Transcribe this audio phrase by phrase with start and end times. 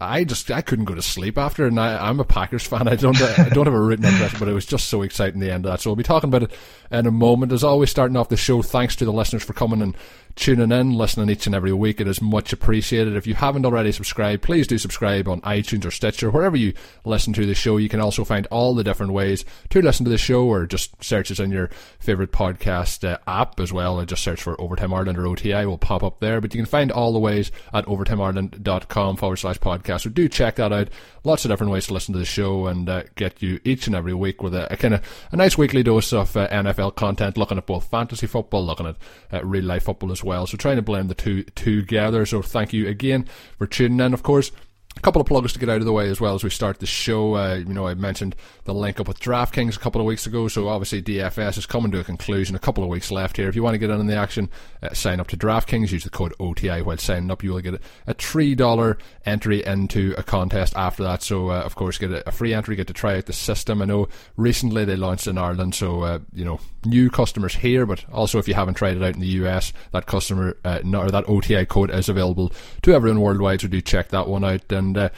[0.00, 2.86] I just I couldn't go to sleep after, and I, am a Packers fan.
[2.86, 5.50] I don't I don't have a written address, but it was just so exciting the
[5.50, 5.80] end of that.
[5.80, 6.52] So we'll be talking about it
[6.92, 7.52] in a moment.
[7.52, 9.96] As always, starting off the show, thanks to the listeners for coming and
[10.36, 12.00] tuning in, listening each and every week.
[12.00, 13.16] It is much appreciated.
[13.16, 17.32] If you haven't already subscribed, please do subscribe on iTunes or Stitcher, wherever you listen
[17.32, 17.76] to the show.
[17.76, 21.02] You can also find all the different ways to listen to the show, or just
[21.02, 24.04] search it in your favorite podcast uh, app as well.
[24.04, 26.40] Just search for Overtime Ireland or OTI will pop up there.
[26.40, 29.87] But you can find all the ways at overtimeireland.com forward slash podcast.
[29.96, 30.88] So do check that out.
[31.24, 33.96] Lots of different ways to listen to the show and uh, get you each and
[33.96, 37.36] every week with a, a kind of a nice weekly dose of uh, NFL content,
[37.36, 38.96] looking at both fantasy football, looking at
[39.32, 40.46] uh, real life football as well.
[40.46, 42.26] So trying to blend the two together.
[42.26, 43.26] So thank you again
[43.56, 44.14] for tuning in.
[44.14, 44.52] Of course,
[44.98, 46.80] a couple of plugs to get out of the way as well as we start
[46.80, 47.36] the show.
[47.36, 50.48] Uh, you know, I mentioned the link up with DraftKings a couple of weeks ago,
[50.48, 52.56] so obviously DFS is coming to a conclusion.
[52.56, 53.48] A couple of weeks left here.
[53.48, 54.50] If you want to get in on the action,
[54.82, 55.92] uh, sign up to DraftKings.
[55.92, 57.44] Use the code OTI while signing up.
[57.44, 61.22] You will get a three dollar entry into a contest after that.
[61.22, 62.74] So, uh, of course, get a, free entry.
[62.74, 63.80] Get to try out the system.
[63.80, 68.04] I know recently they launched in Ireland, so uh, you know new customers here, but
[68.12, 71.28] also if you haven't tried it out in the US, that customer uh, or that
[71.28, 73.60] OTI code is available to everyone worldwide.
[73.60, 74.87] So do check that one out and.
[74.96, 75.08] Uh,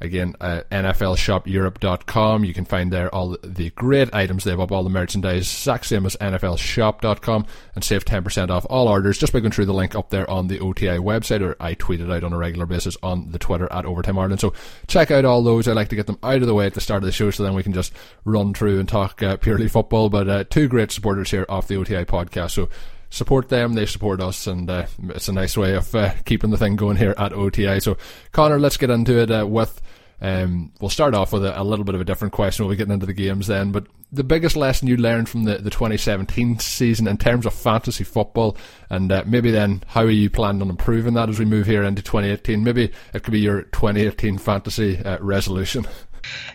[0.00, 2.44] Again, uh, NFLShopEurope.com.
[2.44, 4.44] You can find there all the great items.
[4.44, 8.88] They have up all the merchandise, exact same as NFLShop.com, and save 10% off all
[8.88, 11.74] orders just by going through the link up there on the OTI website, or I
[11.74, 14.40] tweet it out on a regular basis on the Twitter at Overtime Ireland.
[14.40, 14.52] So
[14.86, 15.66] check out all those.
[15.66, 17.30] I like to get them out of the way at the start of the show
[17.30, 17.92] so then we can just
[18.24, 20.10] run through and talk uh, purely football.
[20.10, 22.50] But uh, two great supporters here off the OTI podcast.
[22.50, 22.68] So
[23.16, 26.58] support them, they support us, and uh, it's a nice way of uh, keeping the
[26.58, 27.80] thing going here at OTI.
[27.80, 27.96] So,
[28.32, 29.80] Connor, let's get into it uh, with.
[30.18, 32.64] Um, we'll start off with a, a, little bit of a different question.
[32.64, 33.70] We'll be getting into the games then.
[33.70, 38.02] But the biggest lesson you learned from the, the 2017 season in terms of fantasy
[38.02, 38.56] football,
[38.88, 41.82] and uh, maybe then how are you planning on improving that as we move here
[41.82, 42.64] into 2018?
[42.64, 45.86] Maybe it could be your 2018 fantasy uh, resolution.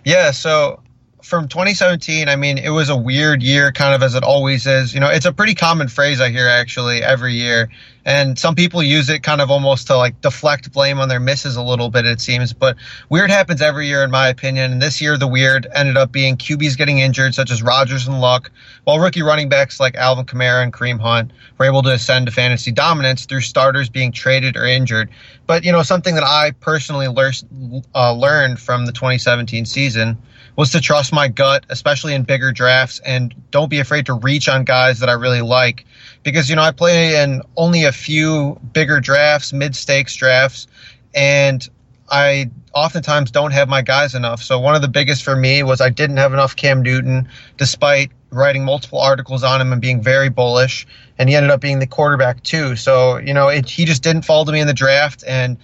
[0.04, 0.82] Yeah, so
[1.24, 4.94] from 2017, I mean, it was a weird year, kind of as it always is.
[4.94, 7.70] You know, it's a pretty common phrase I hear actually every year.
[8.04, 11.56] And some people use it kind of almost to like deflect blame on their misses
[11.56, 12.52] a little bit, it seems.
[12.52, 12.76] But
[13.10, 14.72] weird happens every year, in my opinion.
[14.72, 18.20] And this year, the weird ended up being QBs getting injured, such as Rodgers and
[18.20, 18.52] Luck,
[18.86, 22.32] while rookie running backs like Alvin Kamara and Kareem Hunt were able to ascend to
[22.32, 25.10] fantasy dominance through starters being traded or injured.
[25.46, 27.34] But, you know, something that I personally lear-
[27.94, 30.18] uh, learned from the 2017 season
[30.56, 34.50] was to trust my gut, especially in bigger drafts, and don't be afraid to reach
[34.50, 35.86] on guys that I really like.
[36.24, 40.68] Because, you know, I play in only a few bigger drafts, mid stakes drafts,
[41.14, 41.68] and
[42.10, 44.44] I oftentimes don't have my guys enough.
[44.44, 48.12] So one of the biggest for me was I didn't have enough Cam Newton, despite
[48.32, 50.86] writing multiple articles on him and being very bullish.
[51.18, 52.76] And he ended up being the quarterback too.
[52.76, 55.58] So you know, it, he just didn't fall to me in the draft, and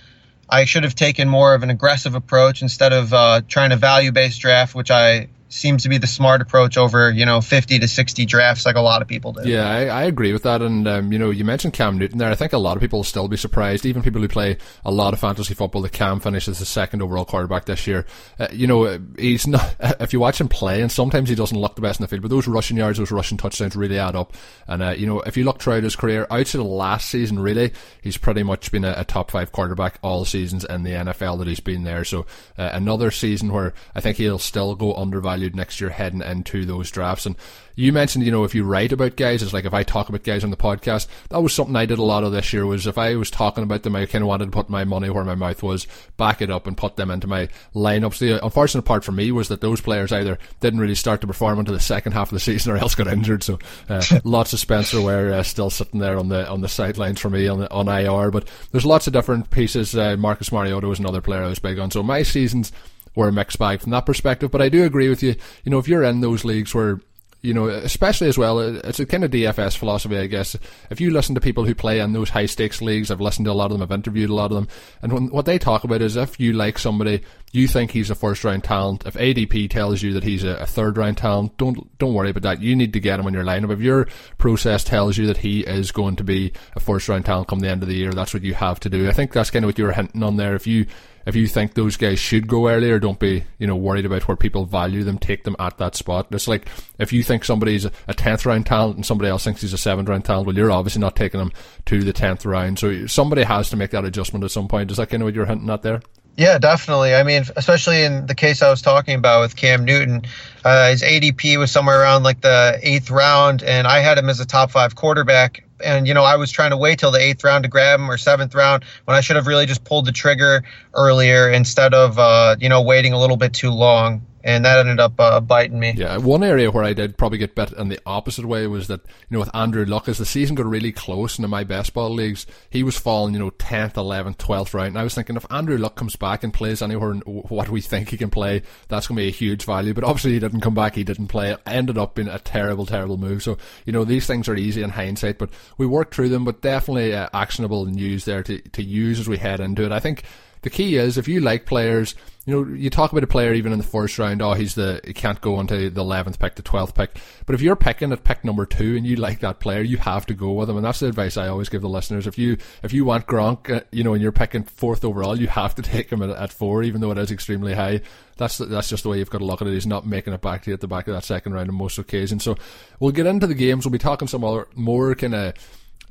[0.50, 4.12] I should have taken more of an aggressive approach instead of uh, trying to value
[4.12, 7.88] based draft, which I seems to be the smart approach over you know 50 to
[7.88, 9.50] 60 drafts like a lot of people do.
[9.50, 10.62] Yeah i, I agree with that.
[10.62, 12.30] And um, you know you mentioned cam newton there.
[12.30, 13.86] I think a lot of people will still be surprised.
[13.86, 17.26] Even people who play a lot of fantasy football that cam finishes the second overall
[17.26, 18.06] quarterback this year.
[18.40, 21.76] Uh, you know he's not if you watch him play and sometimes he doesn't look
[21.76, 24.34] the best in the field but those rushing yards those rushing touchdowns really add up.
[24.68, 27.72] And uh, you know if you look throughout his career outside of last season really
[28.02, 31.48] he's pretty much been a, a, top five quarterback all seasons in the nfl that
[31.48, 32.04] he's been there.
[32.04, 32.26] So
[32.58, 36.66] uh, another season where i think he'll still go undervalued valued next year heading into
[36.66, 37.26] those drafts.
[37.28, 37.36] And
[37.76, 40.24] you mentioned, you know, if you write about guys, it's like if I talk about
[40.24, 42.88] guys on the podcast, that was something I did a lot of this year was
[42.88, 45.24] if I was talking about them, I kind of wanted to put my money where
[45.24, 45.86] my mouth was,
[46.18, 48.18] back it up and put them into my lineups.
[48.18, 51.60] The unfortunate part for me was that those players either didn't really start to perform
[51.60, 53.44] until the second half of the season or else got injured.
[53.44, 53.60] So,
[53.90, 57.30] uh, lots of Spencer Ware uh, still sitting there on the, on the sidelines for
[57.30, 59.96] me on, the, on IR, but there's lots of different pieces.
[59.96, 61.92] Uh, Marcus Mariota was another player I was big on.
[61.92, 62.72] So my seasons
[63.18, 64.52] were a mixed bag from that perspective.
[64.52, 65.36] But I do agree with you.
[65.64, 67.02] You know, if you're in those leagues where
[67.42, 70.56] you know, especially as well, uh, it's a kind of DFS philosophy, I guess.
[70.90, 73.52] If you listen to people who play in those high stakes leagues, I've listened to
[73.52, 74.68] a lot of them, I've interviewed a lot of them,
[75.02, 77.22] and when, what they talk about is if you like somebody,
[77.52, 79.06] you think he's a first round talent.
[79.06, 82.44] If ADP tells you that he's a, a third round talent, don't don't worry about
[82.44, 82.62] that.
[82.62, 83.72] You need to get him in your lineup.
[83.72, 87.48] If your process tells you that he is going to be a first round talent
[87.48, 89.08] come the end of the year, that's what you have to do.
[89.08, 90.56] I think that's kind of what you were hinting on there.
[90.56, 90.88] If you
[91.28, 94.38] if you think those guys should go earlier, don't be you know worried about where
[94.38, 95.18] people value them.
[95.18, 96.28] Take them at that spot.
[96.32, 99.74] It's like if you think somebody's a tenth round talent and somebody else thinks he's
[99.74, 101.52] a seventh round talent, well, you're obviously not taking them
[101.86, 102.80] to the tenth round.
[102.80, 104.90] So somebody has to make that adjustment at some point.
[104.90, 106.02] Is that kind of what you're hinting at there?
[106.38, 107.14] Yeah, definitely.
[107.14, 110.22] I mean, especially in the case I was talking about with Cam Newton,
[110.64, 114.40] uh, his ADP was somewhere around like the eighth round, and I had him as
[114.40, 115.67] a top five quarterback.
[115.84, 118.10] And you know, I was trying to wait till the eighth round to grab him
[118.10, 120.64] or seventh round when I should have really just pulled the trigger
[120.94, 125.02] earlier instead of uh, you know waiting a little bit too long and that ended
[125.02, 125.94] up uh, biting me.
[125.98, 129.02] Yeah, one area where I did probably get bit in the opposite way was that
[129.06, 132.10] you know with Andrew Luck as the season got really close into my best ball
[132.10, 135.46] leagues, he was falling you know tenth, eleventh, twelfth round, and I was thinking if
[135.52, 139.08] Andrew Luck comes back and plays anywhere and what we think he can play, that's
[139.08, 139.94] going to be a huge value.
[139.94, 141.52] But obviously he didn't come back, he didn't play.
[141.52, 143.44] It ended up being a terrible, terrible move.
[143.44, 146.46] So you know these things are easy in hindsight, but we worked through them.
[146.46, 149.92] But definitely uh, actionable news there to to use as we head into it.
[149.92, 150.24] I think
[150.68, 152.14] the key is if you like players
[152.48, 155.02] you know, you talk about a player even in the first round, oh, he's the,
[155.04, 157.18] he can't go onto the 11th pick, the 12th pick.
[157.46, 160.26] But if you're picking at pick number two and you like that player, you have
[160.28, 160.78] to go with him.
[160.78, 162.26] And that's the advice I always give the listeners.
[162.26, 165.48] If you, if you want Gronk, uh, you know, and you're picking fourth overall, you
[165.48, 168.00] have to take him at, at four, even though it is extremely high.
[168.38, 169.74] That's, that's just the way you've got to look at it.
[169.74, 171.76] He's not making it back to you at the back of that second round on
[171.76, 172.46] most occasions.
[172.46, 172.56] So
[173.02, 173.84] we'll get into the games.
[173.84, 175.54] We'll be talking some other, more kind of,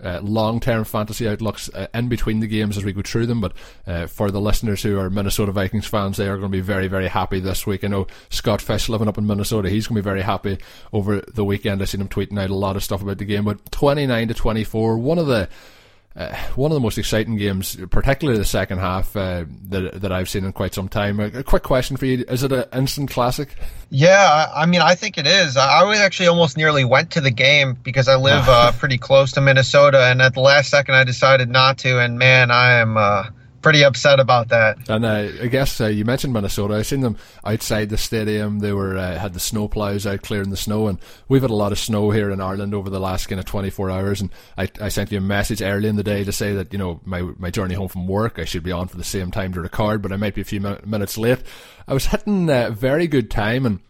[0.02, 3.40] uh, long term fantasy outlooks uh, in between the games as we go through them.
[3.40, 3.52] But
[3.86, 6.88] uh, for the listeners who are Minnesota Vikings fans, they are going to be very,
[6.88, 7.84] very happy this week.
[7.84, 10.58] I know Scott Fish living up in Minnesota, he's going to be very happy
[10.92, 11.82] over the weekend.
[11.82, 13.44] I've seen him tweeting out a lot of stuff about the game.
[13.44, 15.48] But 29 to 24, one of the
[16.16, 20.30] uh, one of the most exciting games, particularly the second half uh, that that I've
[20.30, 21.20] seen in quite some time.
[21.20, 23.54] A, a quick question for you: Is it an instant classic?
[23.90, 25.56] Yeah, I, mean, I think it is.
[25.56, 29.32] I, I actually almost nearly went to the game because I live uh, pretty close
[29.32, 32.00] to Minnesota, and at the last second, I decided not to.
[32.00, 33.24] And man, I am uh,
[33.66, 34.88] pretty upset about that.
[34.88, 36.74] And uh, I guess uh, you mentioned Minnesota.
[36.74, 38.60] I seen them outside the stadium.
[38.60, 41.54] They were uh, had the snow plows out clearing the snow, and we've had a
[41.56, 44.20] lot of snow here in Ireland over the last kind of 24 hours.
[44.20, 46.78] And I, I sent you a message early in the day to say that you
[46.78, 49.52] know my my journey home from work, I should be on for the same time
[49.54, 51.42] to record, but I might be a few minutes late.
[51.88, 53.80] I was hitting a very good time and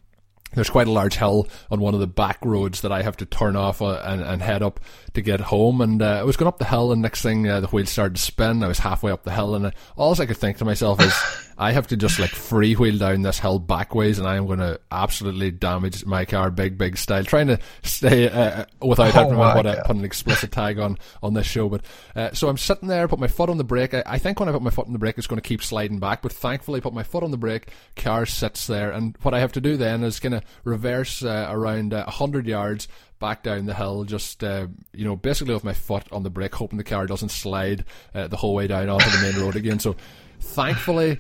[0.57, 3.27] there's quite a large hill on one of the back roads that I have to
[3.27, 4.81] turn off uh, and, and head up
[5.15, 5.81] to get home.
[5.81, 8.17] And uh, I was going up the hill, and next thing uh, the wheel started
[8.17, 8.65] to spin.
[8.65, 11.15] I was halfway up the hill, and uh, all I could think to myself is,
[11.59, 14.79] I have to just like freewheel down this hill backways, and I am going to
[14.91, 17.25] absolutely damage my car, big big style.
[17.25, 21.35] Trying to stay uh, uh without having to put, put an explicit tag on on
[21.35, 21.83] this show, but
[22.15, 23.95] uh, so I'm sitting there, put my foot on the brake.
[23.95, 25.63] I, I, think when I put my foot on the brake, it's going to keep
[25.63, 27.71] sliding back, but thankfully, I put my foot on the brake.
[27.97, 31.49] Car sits there, and what I have to do then is going to reverse uh,
[31.51, 32.87] around a hundred yards
[33.19, 36.55] back down the hill, just uh, you know, basically with my foot on the brake,
[36.55, 37.85] hoping the car doesn't slide
[38.15, 39.79] uh, the whole way down onto the main road again.
[39.79, 39.97] So,
[40.39, 41.19] thankfully,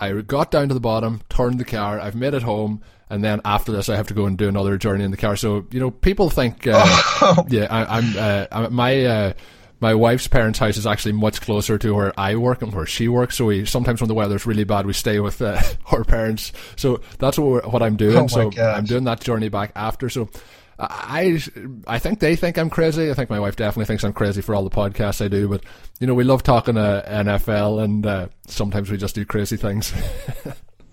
[0.00, 3.40] I got down to the bottom, turned the car, I've made it home, and then
[3.44, 5.36] after this, I have to go and do another journey in the car.
[5.36, 7.46] So you know, people think, uh, oh.
[7.48, 9.04] yeah, I, am uh, my.
[9.04, 9.32] Uh,
[9.80, 13.06] my wife's parents' house is actually much closer to where I work and where she
[13.06, 13.36] works.
[13.36, 16.52] So we sometimes when the weather's really bad, we stay with uh, her parents.
[16.76, 18.16] So that's what what I'm doing.
[18.16, 18.78] Oh so gosh.
[18.78, 20.08] I'm doing that journey back after.
[20.08, 20.30] So
[20.78, 21.40] I
[21.86, 23.10] I think they think I'm crazy.
[23.10, 25.48] I think my wife definitely thinks I'm crazy for all the podcasts I do.
[25.48, 25.64] But
[26.00, 29.92] you know, we love talking uh, NFL, and uh, sometimes we just do crazy things.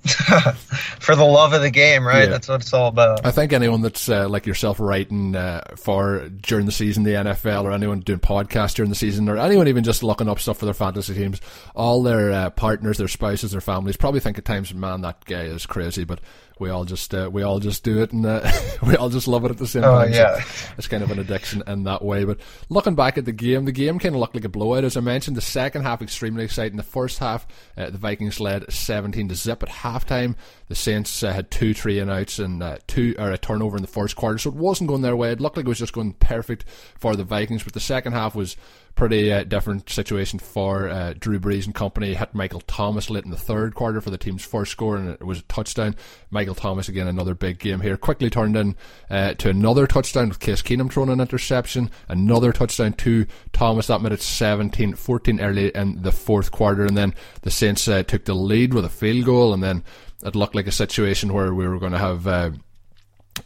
[1.00, 2.24] for the love of the game, right?
[2.24, 2.30] Yeah.
[2.30, 3.24] That's what it's all about.
[3.24, 7.66] I think anyone that's uh, like yourself writing uh, for during the season the NFL,
[7.66, 10.66] or anyone doing podcasts during the season, or anyone even just looking up stuff for
[10.66, 11.40] their fantasy teams,
[11.76, 15.44] all their uh, partners, their spouses, their families probably think at times, man, that guy
[15.44, 16.04] is crazy.
[16.04, 16.20] But
[16.62, 18.50] we all just uh, we all just do it and uh,
[18.86, 20.14] we all just love it at the same oh, time.
[20.14, 20.40] Yeah.
[20.42, 22.24] So it's kind of an addiction in that way.
[22.24, 22.40] But
[22.70, 24.84] looking back at the game, the game kind of looked like a blowout.
[24.84, 26.78] As I mentioned, the second half extremely exciting.
[26.78, 30.36] The first half, uh, the Vikings led 17 to zip at halftime.
[30.68, 33.82] The Saints uh, had two three and outs and uh, two or a turnover in
[33.82, 35.32] the first quarter, so it wasn't going their way.
[35.32, 36.64] It looked like it was just going perfect
[37.00, 37.64] for the Vikings.
[37.64, 38.56] But the second half was
[38.96, 42.14] pretty uh, different situation for uh, Drew Brees and company.
[42.14, 45.24] Hit Michael Thomas late in the third quarter for the team's first score, and it
[45.26, 45.96] was a touchdown.
[46.30, 47.98] Michael Thomas again, another big game here.
[47.98, 48.76] Quickly turned in
[49.10, 51.90] uh, to another touchdown with Case Keenum throwing an interception.
[52.08, 53.88] Another touchdown to Thomas.
[53.88, 58.26] That made it 17-14 early in the fourth quarter, and then the Saints uh, took
[58.26, 59.84] the lead with a field goal, and then
[60.24, 62.52] it looked like a situation where we were going to have uh,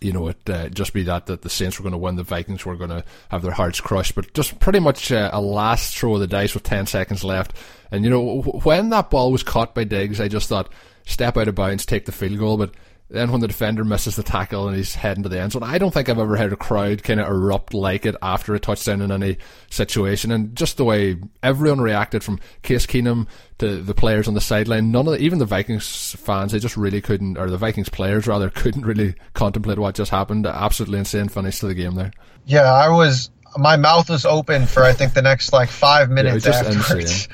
[0.02, 2.24] you know, it uh, just be that that the Saints were going to win, the
[2.24, 4.16] Vikings were going to have their hearts crushed.
[4.16, 7.54] But just pretty much uh, a last throw of the dice with ten seconds left.
[7.92, 10.72] And you know, when that ball was caught by Diggs, I just thought,
[11.06, 12.58] step out of bounds, take the field goal.
[12.58, 12.74] But
[13.10, 15.78] then when the defender misses the tackle and he's heading to the end zone, I
[15.78, 19.02] don't think I've ever heard a crowd kind of erupt like it after a touchdown
[19.02, 19.38] in any
[19.70, 20.32] situation.
[20.32, 23.28] And just the way everyone reacted from Case Keenum
[23.60, 26.78] to the players on the sideline, none of the, even the Vikings fans, they just
[26.78, 30.48] really couldn't, or the Vikings players rather, couldn't really contemplate what just happened.
[30.48, 32.12] Absolutely insane finish to the game there.
[32.46, 36.48] Yeah, I was, my mouth was open for I think the next like five minutes
[36.48, 37.28] yeah, afterwards.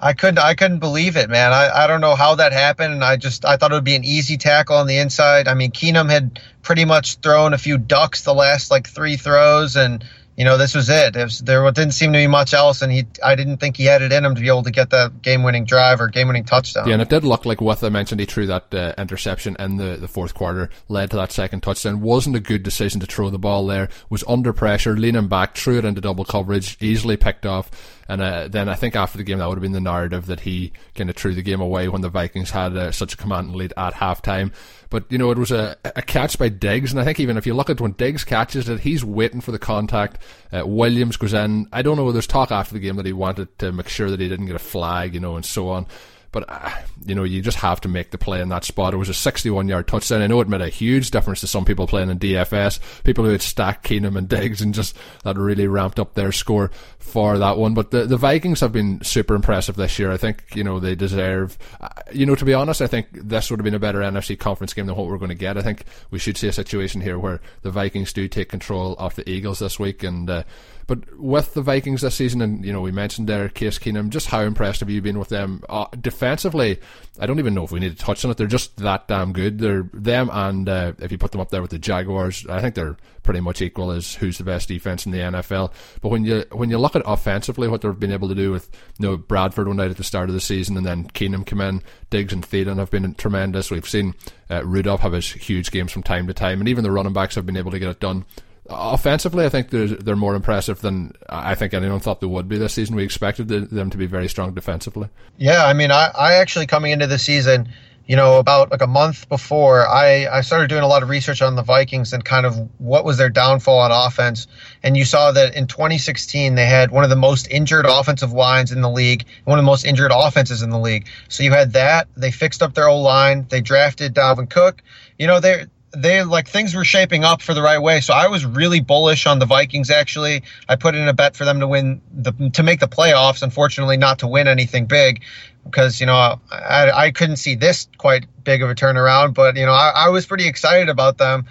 [0.00, 1.52] I couldn't I couldn't believe it, man.
[1.52, 3.96] I, I don't know how that happened, and I just I thought it would be
[3.96, 5.46] an easy tackle on the inside.
[5.46, 9.76] I mean, Keenum had pretty much thrown a few ducks the last like three throws,
[9.76, 10.04] and
[10.40, 11.16] you know, this was it.
[11.16, 13.84] it was, there didn't seem to be much else, and he I didn't think he
[13.84, 16.88] had it in him to be able to get that game-winning drive or game-winning touchdown.
[16.88, 19.76] Yeah, and it did look like what I mentioned, he threw that uh, interception in
[19.76, 22.00] the, the fourth quarter, led to that second touchdown.
[22.00, 23.90] Wasn't a good decision to throw the ball there.
[24.08, 27.70] Was under pressure, leaning back, threw it into double coverage, easily picked off.
[28.10, 30.40] And uh, then I think after the game, that would have been the narrative that
[30.40, 33.54] he kind of threw the game away when the Vikings had uh, such a commanding
[33.54, 34.52] lead at halftime.
[34.88, 37.46] But you know, it was a, a catch by Diggs, and I think even if
[37.46, 40.20] you look at when Diggs catches it, he's waiting for the contact.
[40.52, 41.68] Uh, Williams goes in.
[41.72, 42.10] I don't know.
[42.10, 44.56] There's talk after the game that he wanted to make sure that he didn't get
[44.56, 45.86] a flag, you know, and so on.
[46.32, 46.70] But uh,
[47.04, 48.94] you know, you just have to make the play in that spot.
[48.94, 50.22] It was a 61-yard touchdown.
[50.22, 53.30] I know it made a huge difference to some people playing in DFS, people who
[53.30, 57.58] had stacked Keenum and Diggs, and just that really ramped up their score for that
[57.58, 57.74] one.
[57.74, 60.12] But the the Vikings have been super impressive this year.
[60.12, 61.58] I think you know they deserve.
[61.80, 64.38] Uh, you know, to be honest, I think this would have been a better NFC
[64.38, 65.56] conference game than what we're going to get.
[65.56, 69.16] I think we should see a situation here where the Vikings do take control of
[69.16, 70.30] the Eagles this week and.
[70.30, 70.42] Uh,
[70.90, 74.26] but with the Vikings this season, and you know, we mentioned there Case Keenum, just
[74.26, 76.80] how impressed have you been with them uh, defensively?
[77.20, 78.36] I don't even know if we need to touch on it.
[78.36, 79.60] They're just that damn good.
[79.60, 82.74] They're them, and uh, if you put them up there with the Jaguars, I think
[82.74, 85.72] they're pretty much equal as who's the best defense in the NFL.
[86.00, 88.68] But when you when you look at offensively, what they've been able to do with
[88.98, 91.60] you know Bradford one night at the start of the season, and then Keenum come
[91.60, 93.70] in, Diggs and Thielen have been tremendous.
[93.70, 94.16] We've seen
[94.50, 97.36] uh, Rudolph have his huge games from time to time, and even the running backs
[97.36, 98.24] have been able to get it done
[98.68, 102.58] offensively, I think they're, they're more impressive than I think anyone thought they would be
[102.58, 102.96] this season.
[102.96, 105.08] We expected them to be very strong defensively.
[105.38, 107.68] Yeah, I mean, I, I actually coming into the season,
[108.06, 111.42] you know, about like a month before, I, I started doing a lot of research
[111.42, 114.46] on the Vikings and kind of what was their downfall on offense.
[114.82, 118.72] And you saw that in 2016, they had one of the most injured offensive lines
[118.72, 121.06] in the league, one of the most injured offenses in the league.
[121.28, 122.08] So you had that.
[122.16, 123.46] They fixed up their old line.
[123.48, 124.82] They drafted Dalvin Cook.
[125.18, 128.00] You know, they're they like things were shaping up for the right way.
[128.00, 129.90] So I was really bullish on the Vikings.
[129.90, 133.42] Actually, I put in a bet for them to win the to make the playoffs.
[133.42, 135.22] Unfortunately, not to win anything big
[135.64, 139.34] because you know I, I couldn't see this quite big of a turnaround.
[139.34, 141.46] But you know I, I was pretty excited about them.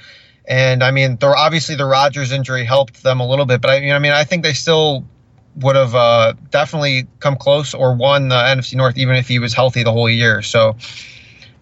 [0.47, 3.75] And I mean, there obviously the Rodgers injury helped them a little bit, but I,
[3.77, 5.05] you know, I mean, I think they still
[5.57, 9.53] would have uh, definitely come close or won the NFC North even if he was
[9.53, 10.41] healthy the whole year.
[10.41, 10.75] So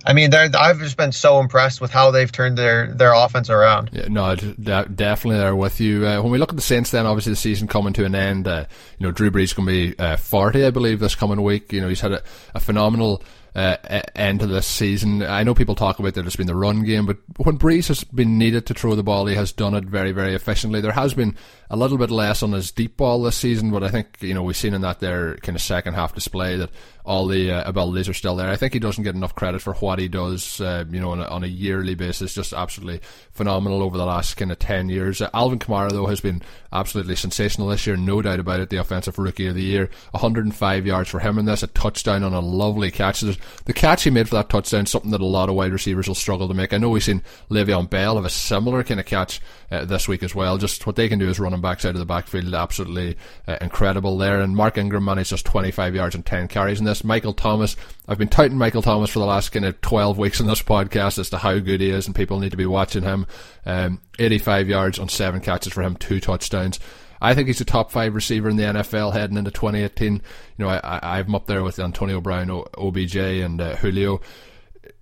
[0.07, 3.89] I mean, I've just been so impressed with how they've turned their, their offense around.
[3.91, 6.07] Yeah, no, definitely there with you.
[6.07, 8.47] Uh, when we look at the Saints, then obviously the season coming to an end.
[8.47, 8.63] Uh,
[8.97, 11.73] you know, Drew Brees going to be uh, forty, I believe, this coming week.
[11.73, 12.23] You know, he's had a,
[12.55, 13.21] a phenomenal
[13.57, 13.75] uh,
[14.15, 15.23] end to this season.
[15.23, 18.03] I know people talk about that it's been the run game, but when Brees has
[18.03, 20.79] been needed to throw the ball, he has done it very, very efficiently.
[20.79, 21.35] There has been
[21.69, 24.43] a little bit less on his deep ball this season, but I think you know
[24.43, 26.69] we've seen in that there kind of second half display that
[27.07, 28.49] all the uh, abilities are still there.
[28.49, 31.21] I think he doesn't get enough credit for what he does, uh, you know, on
[31.21, 32.35] a, on a, yearly basis.
[32.35, 32.99] Just absolutely
[33.31, 35.21] phenomenal over the last kind of 10 years.
[35.21, 36.41] Uh, Alvin Kamara, though, has been
[36.73, 38.69] absolutely sensational this year, no doubt about it.
[38.69, 42.33] The offensive rookie of the year, 105 yards for him in this, a touchdown on
[42.33, 43.21] a lovely catch.
[43.21, 46.15] The catch he made for that touchdown, something that a lot of wide receivers will
[46.15, 46.73] struggle to make.
[46.73, 49.39] I know we've seen Le'Veon Bell have a similar kind of catch
[49.71, 50.57] uh, this week as well.
[50.57, 54.17] Just what they can do as running backs out of the backfield, absolutely uh, incredible
[54.17, 54.41] there.
[54.41, 56.96] And Mark Ingram managed just 25 yards and 10 carries in this.
[57.03, 57.75] Michael Thomas,
[58.07, 61.19] I've been touting Michael Thomas for the last kind of 12 weeks in this podcast
[61.19, 63.27] as to how good he is, and people need to be watching him.
[63.65, 66.79] Um, 85 yards on seven catches for him, two touchdowns.
[67.21, 70.13] I think he's a top five receiver in the NFL heading into 2018.
[70.13, 70.21] You
[70.57, 74.21] know, I, him up there with Antonio Brown, OBJ, and uh, Julio.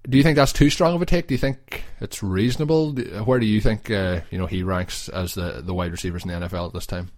[0.08, 1.28] Do you think that's too strong of a take?
[1.28, 2.94] Do you think it's reasonable?
[2.94, 6.30] Where do you think uh, you know he ranks as the the wide receivers in
[6.30, 7.12] the NFL at this time?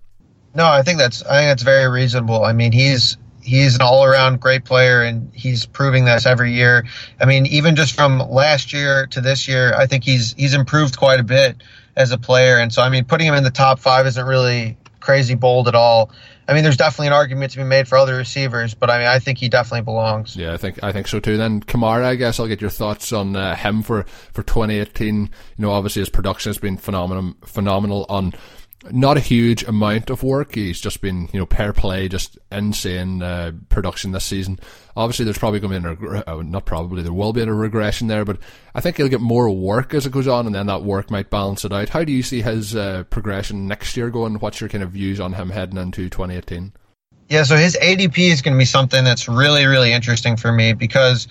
[0.55, 2.43] No, I think that's I think that's very reasonable.
[2.43, 6.85] I mean, he's he's an all around great player, and he's proving this every year.
[7.19, 10.97] I mean, even just from last year to this year, I think he's he's improved
[10.97, 11.63] quite a bit
[11.95, 12.57] as a player.
[12.57, 15.75] And so, I mean, putting him in the top five isn't really crazy bold at
[15.75, 16.11] all.
[16.49, 19.07] I mean, there's definitely an argument to be made for other receivers, but I mean,
[19.07, 20.35] I think he definitely belongs.
[20.35, 21.37] Yeah, I think I think so too.
[21.37, 25.23] Then Kamara, I guess I'll get your thoughts on uh, him for for 2018.
[25.23, 28.33] You know, obviously his production has been phenomenal, phenomenal on
[28.91, 30.55] not a huge amount of work.
[30.55, 34.59] He's just been, you know, pair play, just insane uh, production this season.
[34.95, 38.07] Obviously, there's probably going to be, an, uh, not probably, there will be a regression
[38.07, 38.37] there, but
[38.75, 41.29] I think he'll get more work as it goes on, and then that work might
[41.29, 41.89] balance it out.
[41.89, 44.35] How do you see his uh, progression next year going?
[44.35, 46.73] What's your kind of views on him heading into 2018?
[47.29, 50.73] Yeah, so his ADP is going to be something that's really, really interesting for me
[50.73, 51.27] because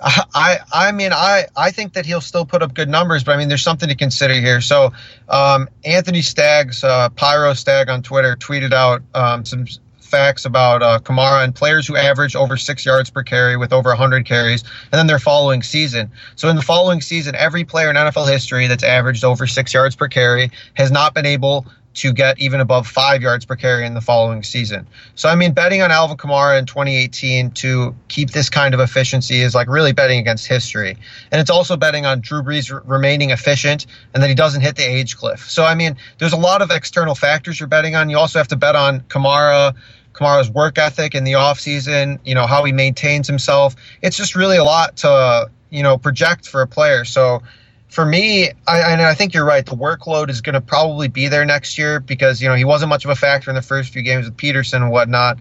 [0.00, 3.38] I, I mean, I, I think that he'll still put up good numbers, but I
[3.38, 4.60] mean, there's something to consider here.
[4.60, 4.92] So,
[5.28, 9.66] um, Anthony Staggs, uh, Pyro Stag on Twitter, tweeted out um, some
[10.00, 13.88] facts about uh, Kamara and players who average over six yards per carry with over
[13.90, 16.10] 100 carries, and then their following season.
[16.36, 19.96] So, in the following season, every player in NFL history that's averaged over six yards
[19.96, 23.94] per carry has not been able to get even above five yards per carry in
[23.94, 24.86] the following season.
[25.14, 29.40] So, I mean, betting on Alvin Kamara in 2018 to keep this kind of efficiency
[29.40, 30.96] is like really betting against history.
[31.32, 34.84] And it's also betting on Drew Brees remaining efficient and that he doesn't hit the
[34.84, 35.50] age cliff.
[35.50, 38.10] So, I mean, there's a lot of external factors you're betting on.
[38.10, 39.74] You also have to bet on Kamara.
[40.12, 43.76] Kamara's work ethic in the offseason, you know, how he maintains himself.
[44.00, 47.04] It's just really a lot to, you know, project for a player.
[47.04, 47.42] So,
[47.88, 49.64] for me, I, I think you're right.
[49.64, 52.90] The workload is going to probably be there next year because you know he wasn't
[52.90, 55.38] much of a factor in the first few games with Peterson and whatnot.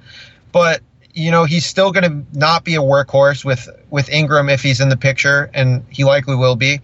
[0.52, 0.82] But
[1.14, 4.80] you know he's still going to not be a workhorse with with Ingram if he's
[4.80, 6.82] in the picture, and he likely will be.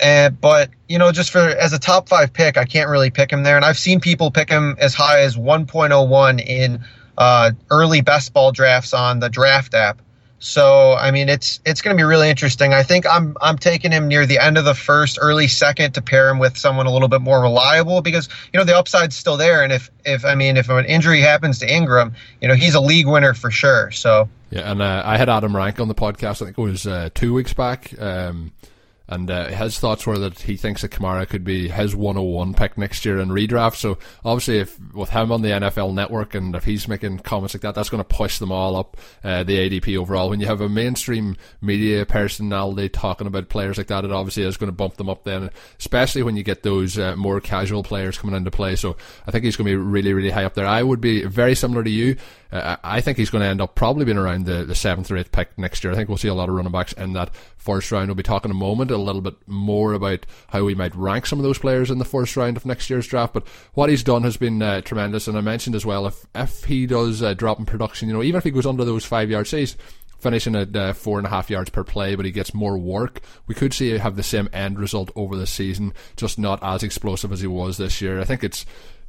[0.00, 3.32] And but you know, just for as a top five pick, I can't really pick
[3.32, 3.56] him there.
[3.56, 6.84] And I've seen people pick him as high as 1.01 in
[7.16, 10.00] uh, early best ball drafts on the draft app.
[10.44, 12.74] So I mean, it's it's going to be really interesting.
[12.74, 16.02] I think I'm I'm taking him near the end of the first, early second to
[16.02, 19.38] pair him with someone a little bit more reliable because you know the upside's still
[19.38, 19.64] there.
[19.64, 22.80] And if if I mean if an injury happens to Ingram, you know he's a
[22.80, 23.90] league winner for sure.
[23.90, 26.42] So yeah, and uh, I had Adam Rank on the podcast.
[26.42, 27.98] I think it was uh, two weeks back.
[27.98, 28.52] Um,
[29.06, 32.78] and uh, his thoughts were that he thinks that Kamara could be his 101 pick
[32.78, 33.76] next year in redraft.
[33.76, 37.60] So obviously, if with him on the NFL Network and if he's making comments like
[37.62, 40.30] that, that's going to push them all up uh, the ADP overall.
[40.30, 44.56] When you have a mainstream media personality talking about players like that, it obviously is
[44.56, 48.16] going to bump them up then, especially when you get those uh, more casual players
[48.16, 48.74] coming into play.
[48.74, 50.66] So I think he's going to be really, really high up there.
[50.66, 52.16] I would be very similar to you.
[52.50, 55.16] Uh, I think he's going to end up probably being around the, the seventh or
[55.16, 55.92] eighth pick next year.
[55.92, 58.06] I think we'll see a lot of running backs in that first round.
[58.06, 61.38] We'll be talking a moment a little bit more about how we might rank some
[61.38, 63.34] of those players in the first round of next year's draft.
[63.34, 65.28] But what he's done has been uh, tremendous.
[65.28, 68.22] And I mentioned as well, if if he does uh, drop in production, you know,
[68.22, 69.76] even if he goes under those five yards, says
[70.24, 73.20] finishing at uh, four and a half yards per play, but he gets more work.
[73.46, 77.30] We could see have the same end result over the season, just not as explosive
[77.30, 78.18] as he was this year.
[78.18, 78.64] I think it's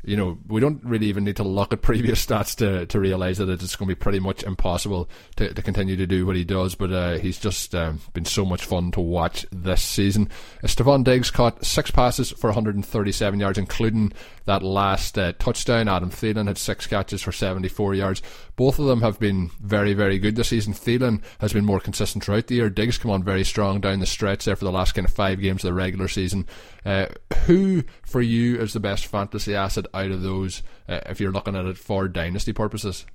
[0.05, 3.37] you know, we don't really even need to look at previous stats to, to realize
[3.39, 6.43] that it's going to be pretty much impossible to, to continue to do what he
[6.43, 6.75] does.
[6.75, 10.29] But uh, he's just um, been so much fun to watch this season.
[10.63, 14.13] Uh, Stefon Diggs caught six passes for 137 yards, including
[14.45, 15.87] that last uh, touchdown.
[15.87, 18.21] Adam Thielen had six catches for 74 yards.
[18.55, 20.73] Both of them have been very, very good this season.
[20.73, 22.69] Thielen has been more consistent throughout the year.
[22.69, 25.41] Diggs come on very strong down the stretch there for the last kind of five
[25.41, 26.47] games of the regular season.
[26.85, 27.07] Uh,
[27.45, 31.55] who for you is the best fantasy asset out of those uh, if you're looking
[31.55, 33.05] at it for dynasty purposes?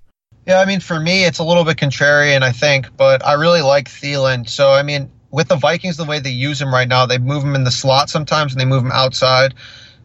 [0.47, 3.61] Yeah, I mean, for me, it's a little bit contrarian, I think, but I really
[3.61, 4.49] like Thielen.
[4.49, 7.45] So, I mean, with the Vikings, the way they use him right now, they move
[7.45, 9.55] him in the slot sometimes and they move him outside.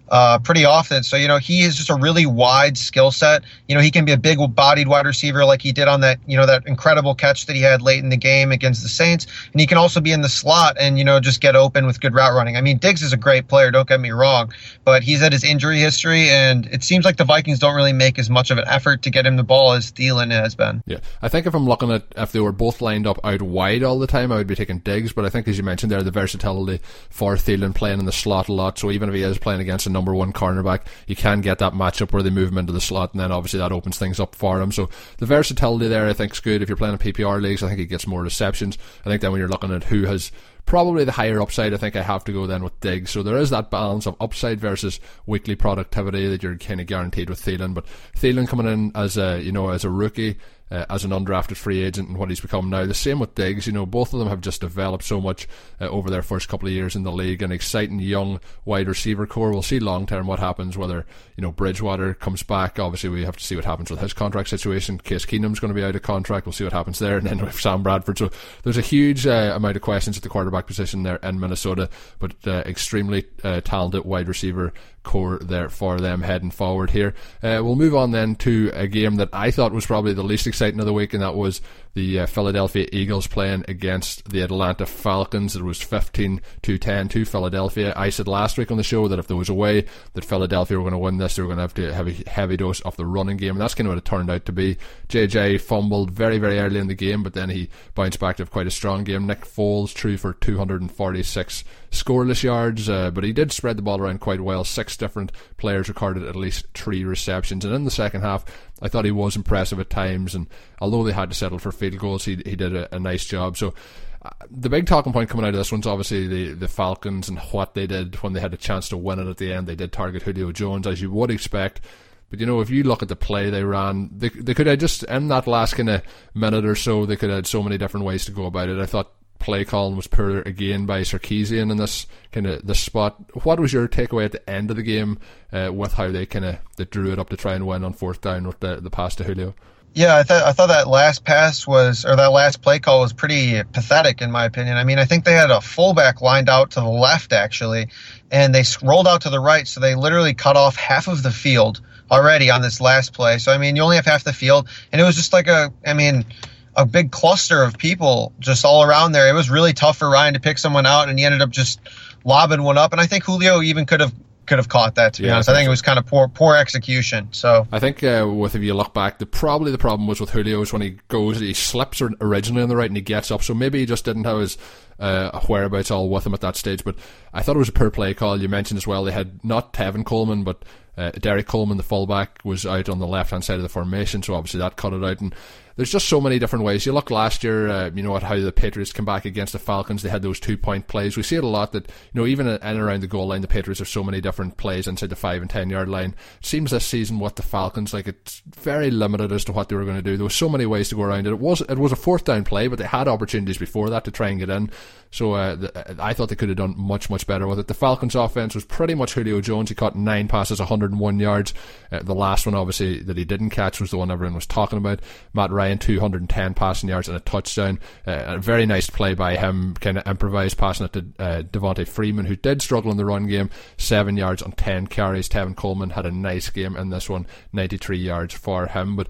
[0.10, 1.04] Uh, pretty often.
[1.04, 3.44] So, you know, he is just a really wide skill set.
[3.68, 6.20] You know, he can be a big bodied wide receiver like he did on that,
[6.28, 9.26] you know, that incredible catch that he had late in the game against the Saints.
[9.52, 12.02] And he can also be in the slot and, you know, just get open with
[12.02, 12.58] good route running.
[12.58, 15.44] I mean, Diggs is a great player, don't get me wrong, but he's at his
[15.44, 16.30] injury history.
[16.30, 19.10] And it seems like the Vikings don't really make as much of an effort to
[19.10, 20.84] get him the ball as Thielen has been.
[20.86, 21.00] Yeah.
[21.22, 24.00] I think if I'm looking at if they were both lined up out wide all
[24.00, 25.14] the time, I would be taking Diggs.
[25.14, 28.50] But I think, as you mentioned there, the versatility for Thielen playing in the slot
[28.50, 28.78] a lot.
[28.78, 31.74] So even if he is playing against a number one cornerback, you can get that
[31.74, 34.36] matchup where they move him into the slot, and then obviously that opens things up
[34.36, 34.72] for him.
[34.72, 36.62] So the versatility there, I think, is good.
[36.62, 38.78] If you're playing in PPR leagues, I think he gets more receptions.
[39.06, 40.32] I think then when you're looking at who has
[40.66, 43.12] probably the higher upside, I think I have to go then with Diggs.
[43.12, 47.30] So there is that balance of upside versus weekly productivity that you're kind of guaranteed
[47.30, 47.74] with Thielen.
[47.74, 50.38] But Thielen coming in as a you know as a rookie,
[50.72, 52.86] uh, as an undrafted free agent and what he's become now.
[52.86, 53.68] The same with Diggs.
[53.68, 55.48] You know, both of them have just developed so much
[55.80, 57.42] uh, over their first couple of years in the league.
[57.42, 59.52] An exciting young wide receiver core.
[59.52, 60.78] We'll see long term what happens.
[60.78, 62.80] Whether you know Bridgewater comes back.
[62.80, 64.98] Obviously, we have to see what happens with his contract situation.
[64.98, 66.46] Case Keenum's going to be out of contract.
[66.46, 67.18] We'll see what happens there.
[67.18, 68.18] And then with Sam Bradford.
[68.18, 68.32] So
[68.64, 72.36] there's a huge uh, amount of questions at the quarterback position there in Minnesota, but
[72.46, 74.74] uh, extremely uh, talented wide receiver
[75.06, 77.14] core there for them heading forward here.
[77.42, 80.48] Uh, we'll move on then to a game that I thought was probably the least
[80.48, 81.62] exciting of the week, and that was
[81.96, 85.56] the uh, Philadelphia Eagles playing against the Atlanta Falcons.
[85.56, 87.94] It was 15 to 10 to Philadelphia.
[87.96, 90.78] I said last week on the show that if there was a way that Philadelphia
[90.78, 92.82] were going to win this, they were going to have to have a heavy dose
[92.82, 94.78] of the running game, and that's kind of what it turned out to be.
[95.08, 98.52] JJ fumbled very, very early in the game, but then he bounced back to have
[98.52, 99.26] quite a strong game.
[99.26, 104.20] Nick Foles threw for 246 scoreless yards, uh, but he did spread the ball around
[104.20, 104.66] quite well.
[104.66, 108.44] Six different players recorded at least three receptions, and in the second half,
[108.82, 110.48] I thought he was impressive at times, and
[110.80, 113.58] although they had to settle for field goals, he he did a, a nice job.
[113.58, 113.74] So
[114.22, 117.40] uh, the big talking point coming out of this one's obviously the, the Falcons and
[117.52, 119.68] what they did when they had a chance to win it at the end.
[119.68, 121.82] They did target Julio Jones, as you would expect.
[122.30, 124.80] But you know, if you look at the play they ran, they they could have
[124.80, 126.02] just in that last kind of
[126.34, 128.80] minute or so, they could have had so many different ways to go about it.
[128.80, 133.16] I thought play calling was poor again by Sarkisian in this kind of this spot.
[133.44, 135.20] What was your takeaway at the end of the game
[135.52, 137.94] uh, with how they kind of they drew it up to try and win on
[137.94, 139.54] fourth down with the the pass to Julio?
[139.94, 143.14] Yeah, I thought I thought that last pass was or that last play call was
[143.14, 144.76] pretty pathetic in my opinion.
[144.76, 147.88] I mean, I think they had a fullback lined out to the left actually,
[148.30, 151.32] and they rolled out to the right, so they literally cut off half of the
[151.32, 151.80] field
[152.12, 153.38] already on this last play.
[153.38, 155.72] So I mean, you only have half the field, and it was just like a,
[155.86, 156.26] I mean
[156.76, 159.30] a big cluster of people just all around there.
[159.30, 161.80] It was really tough for Ryan to pick someone out, and he ended up just
[162.24, 162.92] lobbing one up.
[162.92, 164.14] And I think Julio even could have
[164.46, 165.14] could have caught that.
[165.14, 167.28] To be yeah, honest, I think it was kind of poor poor execution.
[167.32, 170.32] So I think uh, with if you look back, the probably the problem was with
[170.32, 173.44] Julio is when he goes, he slips originally on the right and he gets up.
[173.44, 174.58] So maybe he just didn't have his
[175.00, 176.84] uh, whereabouts all with him at that stage.
[176.84, 176.96] But
[177.34, 178.42] I thought it was a poor play call.
[178.42, 180.64] You mentioned as well they had not Tevin Coleman, but
[180.98, 184.24] uh, Derrick Coleman, the fullback, was out on the left hand side of the formation.
[184.24, 185.36] So obviously that cut it out and
[185.76, 186.86] there's just so many different ways.
[186.86, 189.60] You look last year, uh, you know, at how the Patriots come back against the
[189.60, 190.02] Falcons.
[190.02, 191.18] They had those two point plays.
[191.18, 193.48] We see it a lot that, you know, even in around the goal line, the
[193.48, 196.16] Patriots have so many different plays inside the five and ten yard line.
[196.40, 199.76] It seems this season what the Falcons, like, it's very limited as to what they
[199.76, 200.16] were going to do.
[200.16, 201.32] There was so many ways to go around it.
[201.32, 204.12] It was, it was a fourth down play, but they had opportunities before that to
[204.12, 204.72] try and get in.
[205.12, 207.68] So uh, the, I thought they could have done much, much better with it.
[207.68, 209.70] The Falcons' offense was pretty much Julio Jones.
[209.70, 211.54] He caught nine passes, 101 yards.
[211.90, 214.78] Uh, the last one, obviously, that he didn't catch was the one everyone was talking
[214.78, 215.00] about.
[215.34, 217.80] Matt Ryan, 210 passing yards and a touchdown.
[218.06, 221.88] Uh, a very nice play by him, kind of improvised passing it to uh, Devonta
[221.88, 223.50] Freeman, who did struggle in the run game.
[223.78, 225.30] Seven yards on 10 carries.
[225.30, 228.96] Tevin Coleman had a nice game in this one, 93 yards for him.
[228.96, 229.08] But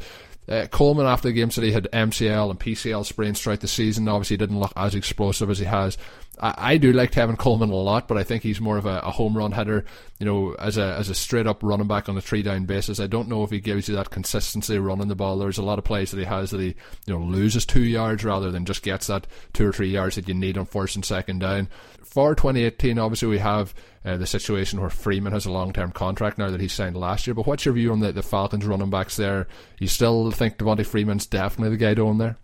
[0.48, 4.08] uh, Coleman after the game said he had MCL and PCL sprains throughout the season.
[4.08, 5.98] Obviously, didn't look as explosive as he has.
[6.40, 9.00] I, I do like Tevin Coleman a lot, but I think he's more of a,
[9.00, 9.86] a, home run hitter.
[10.20, 13.00] You know, as a as a straight up running back on a three down basis.
[13.00, 15.38] I don't know if he gives you that consistency running the ball.
[15.38, 18.24] There's a lot of plays that he has that he you know loses two yards
[18.24, 21.06] rather than just gets that two or three yards that you need on first and
[21.06, 21.70] second down.
[22.04, 23.74] For 2018, obviously we have
[24.06, 27.28] uh, the situation where Freeman has a long term contract now that he signed last
[27.28, 27.34] year.
[27.34, 29.48] But what's your view on the, the Falcons running backs there?
[29.80, 32.38] You still think Devonta Freeman's definitely the guy doing there?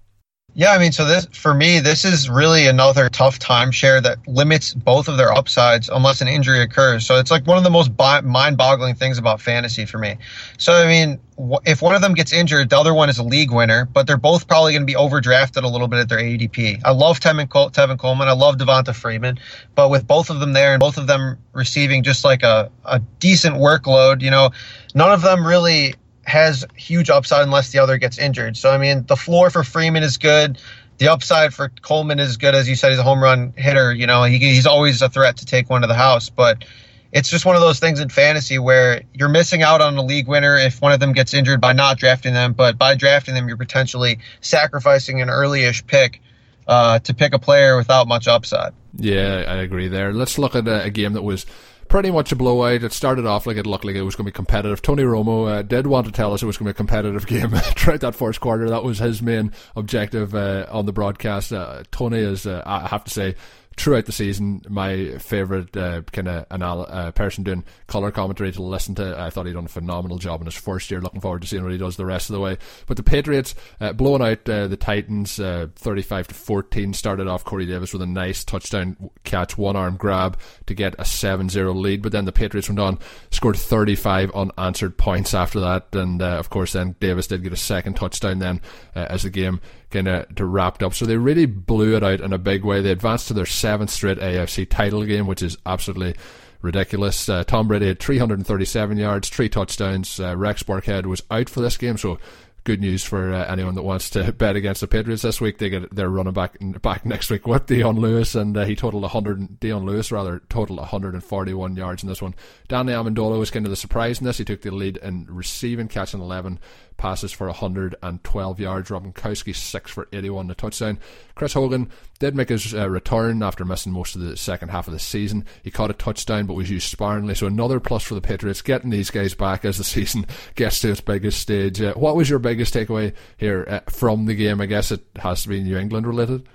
[0.53, 4.73] Yeah, I mean, so this for me, this is really another tough timeshare that limits
[4.73, 7.05] both of their upsides unless an injury occurs.
[7.05, 10.17] So it's like one of the most mind-boggling things about fantasy for me.
[10.57, 11.21] So I mean,
[11.65, 14.17] if one of them gets injured, the other one is a league winner, but they're
[14.17, 16.81] both probably going to be overdrafted a little bit at their ADP.
[16.83, 19.39] I love Tevin, Col- Tevin Coleman, I love Devonta Freeman,
[19.75, 22.99] but with both of them there and both of them receiving just like a, a
[23.19, 24.51] decent workload, you know,
[24.93, 25.95] none of them really
[26.31, 28.55] has huge upside unless the other gets injured.
[28.55, 30.59] So I mean, the floor for Freeman is good.
[30.97, 32.91] The upside for Coleman is good, as you said.
[32.91, 33.93] He's a home run hitter.
[33.93, 36.29] You know, he, he's always a threat to take one to the house.
[36.29, 36.63] But
[37.11, 40.27] it's just one of those things in fantasy where you're missing out on a league
[40.27, 43.47] winner if one of them gets injured by not drafting them, but by drafting them,
[43.47, 46.21] you're potentially sacrificing an early-ish pick
[46.67, 48.71] uh, to pick a player without much upside.
[48.95, 50.13] Yeah, I agree there.
[50.13, 51.45] Let's look at a, a game that was
[51.91, 52.83] pretty much a blowout.
[52.83, 54.81] It started off like it looked like it was going to be competitive.
[54.81, 57.27] Tony Romo uh, did want to tell us it was going to be a competitive
[57.27, 58.69] game throughout that first quarter.
[58.69, 61.51] That was his main objective uh, on the broadcast.
[61.51, 63.35] Uh, Tony is, uh, I have to say,
[63.81, 68.61] throughout the season, my favourite uh, kind of anal- uh, person doing colour commentary to
[68.61, 69.19] listen to.
[69.19, 71.01] I thought he'd done a phenomenal job in his first year.
[71.01, 72.57] Looking forward to seeing what he does the rest of the way.
[72.85, 76.93] But the Patriots uh, blowing out uh, the Titans, uh, thirty-five to fourteen.
[76.93, 81.03] Started off Corey Davis with a nice touchdown catch, one arm grab to get a
[81.03, 82.01] 7-0 lead.
[82.01, 82.99] But then the Patriots went on,
[83.31, 87.57] scored thirty-five unanswered points after that, and uh, of course then Davis did get a
[87.57, 88.61] second touchdown then
[88.93, 89.59] as the game
[89.91, 90.93] kind of to wrapped up.
[90.93, 92.81] So they really blew it out in a big way.
[92.81, 96.15] They advanced to their seventh straight AFC title game, which is absolutely
[96.61, 97.27] ridiculous.
[97.27, 100.19] Uh, Tom Brady had 337 yards, three touchdowns.
[100.19, 102.19] Uh, Rex Burkhead was out for this game, so
[102.63, 105.57] good news for uh, anyone that wants to bet against the Patriots this week.
[105.57, 109.03] They get their running back back next week with Dion Lewis, and uh, he totaled
[109.03, 109.59] 100.
[109.59, 112.35] Dion Lewis rather totaled 141 yards in this one.
[112.67, 114.37] Danny Amendola was kind of the surprise in this.
[114.37, 116.59] He took the lead in receiving, catching 11
[117.01, 118.91] passes for 112 yards.
[118.91, 120.99] Rob Gronkowski six for 81, the touchdown.
[121.33, 124.93] Chris Hogan did make his uh, return after missing most of the second half of
[124.93, 125.43] the season.
[125.63, 127.33] He caught a touchdown, but was used sparingly.
[127.33, 130.91] So another plus for the Patriots, getting these guys back as the season gets to
[130.91, 131.81] its biggest stage.
[131.81, 134.61] Uh, what was your biggest takeaway here uh, from the game?
[134.61, 136.47] I guess it has to be New England related.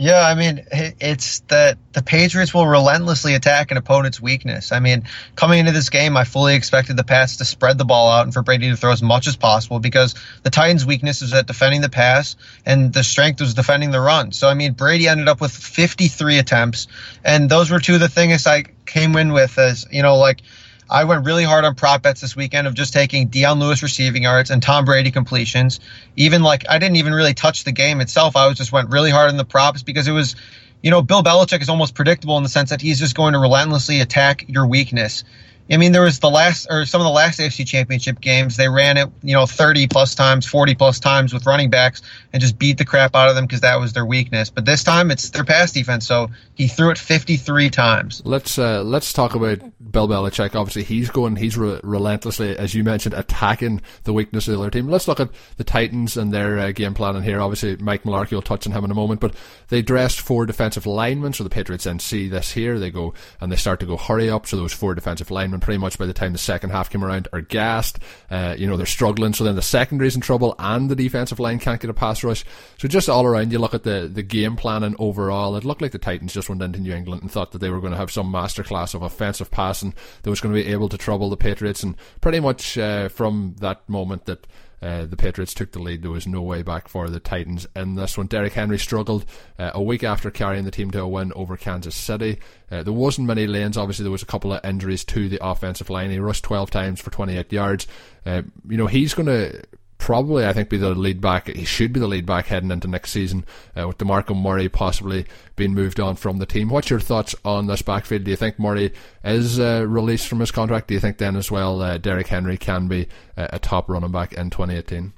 [0.00, 4.72] Yeah, I mean, it's that the Patriots will relentlessly attack an opponent's weakness.
[4.72, 5.02] I mean,
[5.36, 8.32] coming into this game, I fully expected the pass to spread the ball out and
[8.32, 11.82] for Brady to throw as much as possible because the Titans' weakness is at defending
[11.82, 14.32] the pass and the strength was defending the run.
[14.32, 16.86] So, I mean, Brady ended up with 53 attempts,
[17.22, 20.40] and those were two of the things I came in with as, you know, like–
[20.90, 24.24] I went really hard on prop bets this weekend of just taking Dion Lewis receiving
[24.24, 25.78] yards and Tom Brady completions.
[26.16, 28.34] Even like I didn't even really touch the game itself.
[28.34, 30.34] I was just went really hard on the props because it was,
[30.82, 33.38] you know, Bill Belichick is almost predictable in the sense that he's just going to
[33.38, 35.22] relentlessly attack your weakness.
[35.72, 38.56] I mean, there was the last or some of the last AFC Championship games.
[38.56, 42.02] They ran it, you know, 30 plus times, 40 plus times with running backs
[42.32, 44.50] and just beat the crap out of them because that was their weakness.
[44.50, 46.06] But this time, it's their pass defense.
[46.06, 48.20] So he threw it 53 times.
[48.24, 49.60] Let's uh, let's talk about
[49.92, 50.56] Bill Belichick.
[50.56, 54.70] Obviously, he's going, he's re- relentlessly, as you mentioned, attacking the weakness of the other
[54.70, 54.88] team.
[54.88, 57.40] Let's look at the Titans and their uh, game plan in here.
[57.40, 59.34] Obviously, Mike Mularkey will touch on him in a moment, but
[59.68, 61.32] they dressed four defensive linemen.
[61.32, 62.78] So the Patriots then see this here.
[62.78, 64.46] They go and they start to go hurry up.
[64.46, 67.28] So those four defensive linemen pretty much by the time the second half came around
[67.32, 67.98] are gassed.
[68.30, 69.32] Uh, you know, they're struggling.
[69.32, 72.44] So then the secondary's in trouble and the defensive line can't get a pass rush.
[72.78, 75.92] So just all around, you look at the, the game planning overall, it looked like
[75.92, 78.10] the Titans just went into New England and thought that they were going to have
[78.10, 81.82] some masterclass of offensive passing that was going to be able to trouble the Patriots.
[81.82, 84.46] And pretty much uh, from that moment that
[84.82, 86.02] uh, the Patriots took the lead.
[86.02, 88.26] There was no way back for the Titans in this one.
[88.26, 89.24] Derrick Henry struggled
[89.58, 92.38] uh, a week after carrying the team to a win over Kansas City.
[92.70, 93.76] Uh, there wasn't many lanes.
[93.76, 96.10] Obviously, there was a couple of injuries to the offensive line.
[96.10, 97.86] He rushed 12 times for 28 yards.
[98.24, 99.62] Uh, you know, he's going to
[100.00, 101.46] probably, I think, be the lead back.
[101.46, 103.44] He should be the lead back heading into next season,
[103.78, 106.70] uh, with DeMarco Murray possibly being moved on from the team.
[106.70, 108.24] What's your thoughts on this backfield?
[108.24, 110.88] Do you think Murray is uh, released from his contract?
[110.88, 114.10] Do you think then as well uh, Derrick Henry can be uh, a top running
[114.10, 115.12] back in 2018?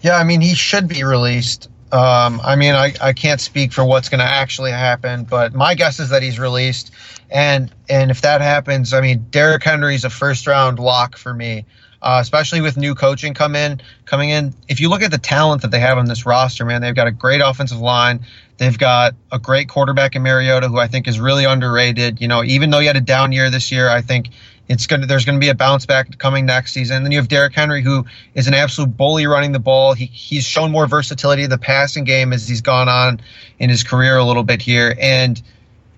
[0.00, 1.68] Yeah, I mean, he should be released.
[1.92, 5.74] Um, I mean, I, I can't speak for what's going to actually happen, but my
[5.74, 6.92] guess is that he's released.
[7.30, 11.64] And and if that happens, I mean, Derrick Henry's a first round lock for me
[12.02, 14.54] uh, especially with new coaching come in coming in.
[14.68, 17.06] If you look at the talent that they have on this roster, man, they've got
[17.06, 18.20] a great offensive line.
[18.56, 22.20] They've got a great quarterback in Mariota, who I think is really underrated.
[22.20, 24.30] You know, even though he had a down year this year, I think
[24.68, 26.98] it's going to there's going to be a bounce back coming next season.
[26.98, 29.94] And then you have Derrick Henry, who is an absolute bully running the ball.
[29.94, 33.20] He he's shown more versatility in the passing game as he's gone on
[33.58, 35.42] in his career a little bit here, and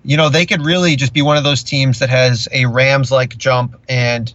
[0.03, 3.11] you know they could really just be one of those teams that has a Rams
[3.11, 4.33] like jump and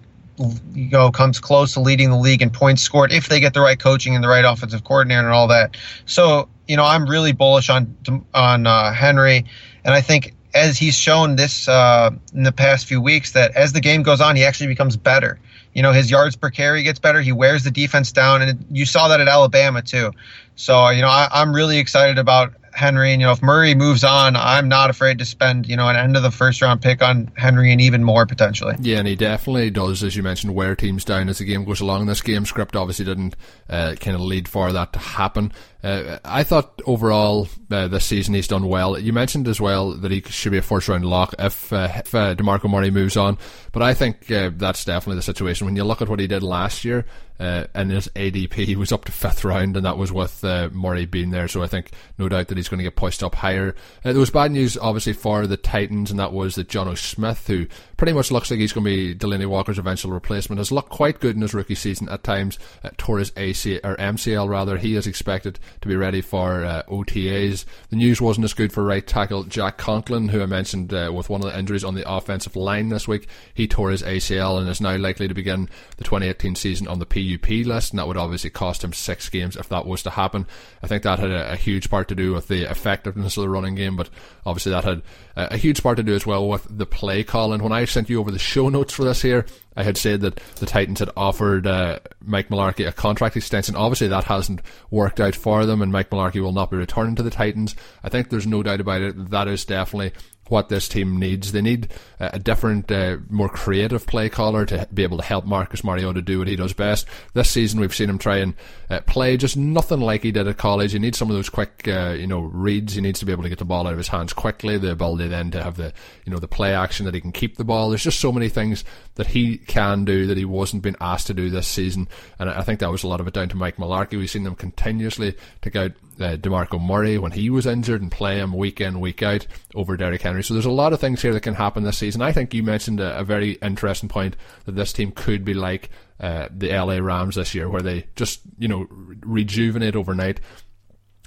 [0.74, 3.60] you know comes close to leading the league in points scored if they get the
[3.60, 5.76] right coaching and the right offensive coordinator and all that.
[6.06, 7.94] So you know I'm really bullish on
[8.34, 9.44] on uh, Henry,
[9.84, 13.72] and I think as he's shown this uh, in the past few weeks that as
[13.72, 15.38] the game goes on he actually becomes better.
[15.74, 17.20] You know his yards per carry gets better.
[17.20, 20.12] He wears the defense down, and you saw that at Alabama too.
[20.56, 23.12] So you know I, I'm really excited about Henry.
[23.12, 25.96] And, you know, if Murray moves on, I'm not afraid to spend, you know, an
[25.96, 28.74] end of the first round pick on Henry and even more potentially.
[28.80, 31.80] Yeah, and he definitely does, as you mentioned, wear teams down as the game goes
[31.80, 32.06] along.
[32.06, 33.36] This game script obviously didn't
[33.68, 35.52] uh, kind of lead for that to happen.
[35.82, 38.98] Uh, I thought overall uh, this season he's done well.
[38.98, 42.12] You mentioned as well that he should be a first round lock if, uh, if
[42.14, 43.38] uh, Demarco Murray moves on,
[43.70, 45.66] but I think uh, that's definitely the situation.
[45.66, 47.04] When you look at what he did last year,
[47.40, 51.06] uh, and his ADP he was up to fifth round, and that was with Murray
[51.06, 51.46] being there.
[51.46, 53.76] So I think no doubt that he's going to get pushed up higher.
[54.02, 57.68] There was bad news, obviously, for the Titans, and that was that Jonnu Smith, who
[57.96, 61.20] pretty much looks like he's going to be Delanie Walker's eventual replacement, has looked quite
[61.20, 62.58] good in his rookie season at times.
[62.82, 64.76] Uh, tore his AC or MCL rather.
[64.76, 67.64] He is expected to be ready for uh, OTAs.
[67.90, 71.28] The news wasn't as good for right tackle Jack Conklin, who I mentioned uh, with
[71.28, 73.28] one of the injuries on the offensive line this week.
[73.54, 77.06] He tore his ACL and is now likely to begin the 2018 season on the
[77.06, 80.46] PUP list, and that would obviously cost him six games if that was to happen.
[80.82, 83.48] I think that had a, a huge part to do with the effectiveness of the
[83.48, 84.10] running game, but
[84.44, 85.02] obviously that had
[85.36, 87.52] a, a huge part to do as well with the play call.
[87.52, 89.46] And when I sent you over the show notes for this here,
[89.78, 93.76] I had said that the Titans had offered uh, Mike Mularkey a contract extension.
[93.76, 94.60] Obviously, that hasn't
[94.90, 97.76] worked out for them, and Mike Mularkey will not be returning to the Titans.
[98.02, 99.30] I think there's no doubt about it.
[99.30, 100.14] That is definitely
[100.48, 101.52] what this team needs.
[101.52, 101.88] They need
[102.20, 106.38] a different, uh, more creative play caller to be able to help Marcus Mariota do
[106.38, 107.06] what he does best.
[107.34, 108.54] This season, we've seen him try and
[108.90, 110.92] uh, play just nothing like he did at college.
[110.92, 112.94] He needs some of those quick, uh, you know, reads.
[112.94, 114.78] He needs to be able to get the ball out of his hands quickly.
[114.78, 115.92] The ability then to have the,
[116.24, 117.88] you know, the play action that he can keep the ball.
[117.88, 118.84] There's just so many things
[119.14, 122.08] that he can do that he wasn't being asked to do this season,
[122.38, 124.18] and I think that was a lot of it down to Mike Mularkey.
[124.18, 128.38] We've seen them continuously take out uh, DeMarco Murray when he was injured and play
[128.38, 130.37] him week in, week out over Derrick Henry.
[130.42, 132.22] So there's a lot of things here that can happen this season.
[132.22, 135.90] I think you mentioned a, a very interesting point that this team could be like
[136.20, 138.86] uh, the LA Rams this year, where they just, you know,
[139.20, 140.40] rejuvenate overnight.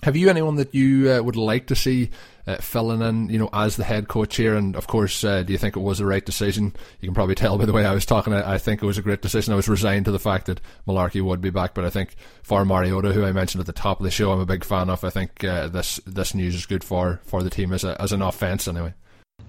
[0.03, 2.09] Have you anyone that you uh, would like to see
[2.47, 4.55] uh, filling in, you know, as the head coach here?
[4.55, 6.75] And of course, uh, do you think it was the right decision?
[6.99, 8.33] You can probably tell by the way I was talking.
[8.33, 9.53] I, I, think it was a great decision.
[9.53, 12.65] I was resigned to the fact that Mularkey would be back, but I think for
[12.65, 15.03] Mariota, who I mentioned at the top of the show, I'm a big fan of.
[15.03, 18.11] I think uh, this this news is good for for the team as a, as
[18.11, 18.95] an offense anyway.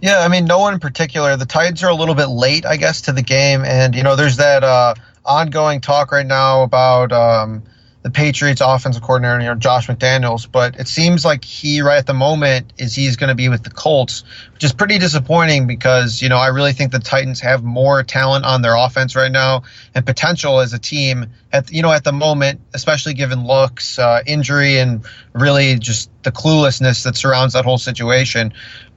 [0.00, 1.36] Yeah, I mean, no one in particular.
[1.36, 4.16] The Titans are a little bit late, I guess, to the game, and you know,
[4.16, 7.12] there's that uh, ongoing talk right now about.
[7.12, 7.62] Um,
[8.02, 12.06] the Patriots offensive coordinator, you know, Josh McDaniels, but it seems like he right at
[12.06, 16.20] the moment is he's going to be with the Colts, which is pretty disappointing because,
[16.20, 19.62] you know, I really think the Titans have more talent on their offense right now
[19.94, 24.22] and potential as a team at, you know, at the moment, especially given Luck's, uh,
[24.26, 28.52] injury and really just the cluelessness that surrounds that whole situation.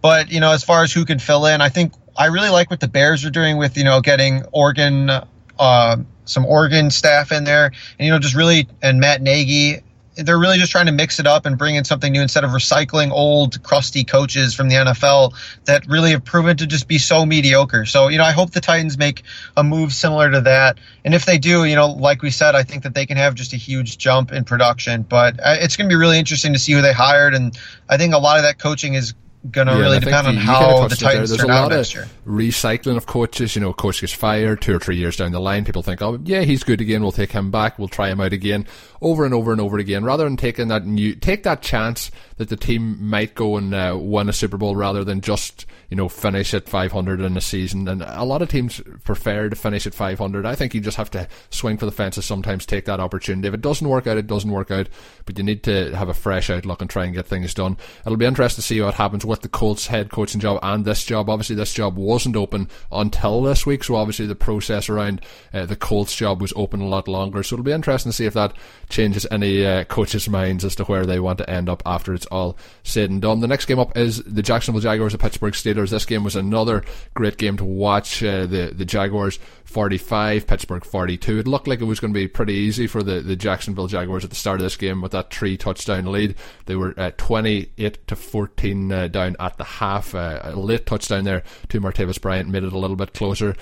[0.06, 2.70] But, you know, as far as who can fill in, I think I really like
[2.70, 5.10] what the Bears are doing with, you know, getting Oregon,
[5.58, 9.82] uh, some Oregon staff in there, and you know, just really and Matt Nagy.
[10.16, 12.52] They're really just trying to mix it up and bring in something new instead of
[12.52, 15.34] recycling old, crusty coaches from the NFL
[15.66, 17.86] that really have proven to just be so mediocre.
[17.86, 19.24] So, you know, I hope the Titans make
[19.58, 20.78] a move similar to that.
[21.04, 23.34] And if they do, you know, like we said, I think that they can have
[23.34, 25.02] just a huge jump in production.
[25.02, 27.34] But uh, it's going to be really interesting to see who they hired.
[27.34, 27.58] And
[27.90, 29.16] I think a lot of that coaching is
[29.52, 31.38] going to yeah, really depend on how the Titans there.
[31.38, 32.08] There's a lot of year.
[32.26, 33.56] recycling of coaches.
[33.56, 35.66] You know, coach gets fired two or three years down the line.
[35.66, 37.02] People think, oh, yeah, he's good again.
[37.02, 37.78] We'll take him back.
[37.78, 38.66] We'll try him out again,
[39.02, 40.04] over and over and over again.
[40.04, 43.98] Rather than taking that new, take that chance that the team might go and uh,
[44.00, 47.88] win a Super Bowl rather than just you know finish at 500 in a season.
[47.88, 50.46] And a lot of teams prefer to finish at 500.
[50.46, 52.26] I think you just have to swing for the fences.
[52.26, 53.48] Sometimes take that opportunity.
[53.48, 54.90] If it doesn't work out, it doesn't work out.
[55.26, 57.78] But you need to have a fresh outlook and try and get things done.
[58.06, 61.04] It'll be interesting to see what happens with the Colts head coaching job and this
[61.04, 61.30] job.
[61.30, 65.22] Obviously, this job wasn't open until this week, so obviously the process around
[65.54, 67.44] uh, the Colts job was open a lot longer.
[67.44, 68.54] So it'll be interesting to see if that
[68.90, 72.26] changes any uh, coaches' minds as to where they want to end up after it's
[72.28, 73.40] all said and done.
[73.40, 75.90] The next game up is the Jacksonville Jaguars at Pittsburgh Steelers.
[75.90, 78.24] This game was another great game to watch.
[78.24, 81.40] Uh, the the Jaguars 45, Pittsburgh 42.
[81.40, 84.24] It looked like it was going to be pretty easy for the, the Jacksonville Jaguars
[84.24, 86.36] at the start of this game with that three touchdown lead.
[86.66, 90.16] They were uh, 28 to 14 uh, down at the half.
[90.16, 93.56] Uh, a late touchdown there to Martavis Bryant made it a little bit closer.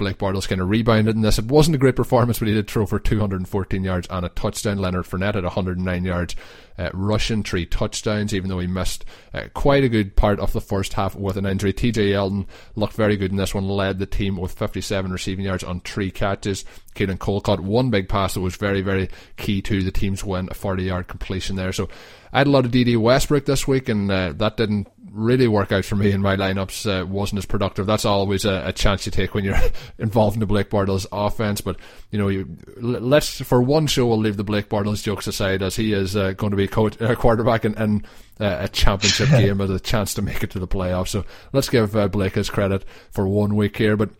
[0.00, 1.38] Blake Bortles kind of rebounded in this.
[1.38, 4.78] It wasn't a great performance, but he did throw for 214 yards and a touchdown.
[4.78, 6.34] Leonard Fournette at 109 yards,
[6.78, 10.60] uh, rushing three touchdowns, even though he missed uh, quite a good part of the
[10.60, 11.74] first half with an injury.
[11.74, 15.62] TJ Yeldon looked very good in this one, led the team with 57 receiving yards
[15.62, 16.64] on three catches.
[16.94, 20.48] Keelan Cole caught one big pass that was very, very key to the team's win,
[20.50, 21.74] a 40 yard completion there.
[21.74, 21.90] So
[22.32, 25.72] I had a lot of Dede Westbrook this week, and uh, that didn't really work
[25.72, 26.86] out for me in my lineups.
[26.86, 27.86] Uh, wasn't as productive.
[27.86, 29.60] That's always a, a, chance you take when you're
[29.98, 31.60] involved in the Blake Bortles offense.
[31.60, 31.76] But
[32.10, 35.76] you know, you, let's for one show we'll leave the Blake Bortles jokes aside, as
[35.76, 38.04] he is uh, going to be coach, uh, quarterback in, in
[38.40, 41.08] uh, a championship game with a chance to make it to the playoffs.
[41.08, 43.96] So let's give uh, Blake his credit for one week here.
[43.96, 44.10] But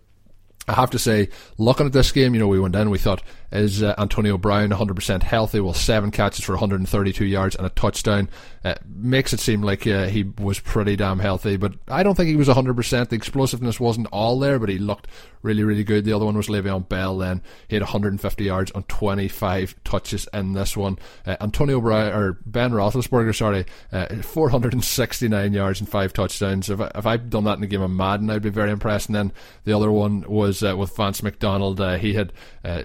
[0.68, 3.22] I have to say, looking at this game, you know, we went in, we thought
[3.52, 8.28] is uh, Antonio Brown, 100% healthy, well, seven catches for 132 yards and a touchdown.
[8.64, 12.28] Uh, makes it seem like uh, he was pretty damn healthy, but I don't think
[12.28, 13.08] he was 100%.
[13.08, 15.08] The explosiveness wasn't all there, but he looked
[15.42, 16.04] really, really good.
[16.04, 17.16] The other one was Le'Veon Bell.
[17.16, 20.98] Then he had 150 yards on 25 touches in this one.
[21.26, 26.68] Uh, Antonio Brown or Ben Roethlisberger, sorry, uh, 469 yards and five touchdowns.
[26.68, 29.08] If, I, if I'd done that in a game of Madden, I'd be very impressed.
[29.08, 29.32] And then
[29.64, 31.80] the other one was uh, with Vance McDonald.
[32.00, 32.32] He had
[32.64, 32.82] uh,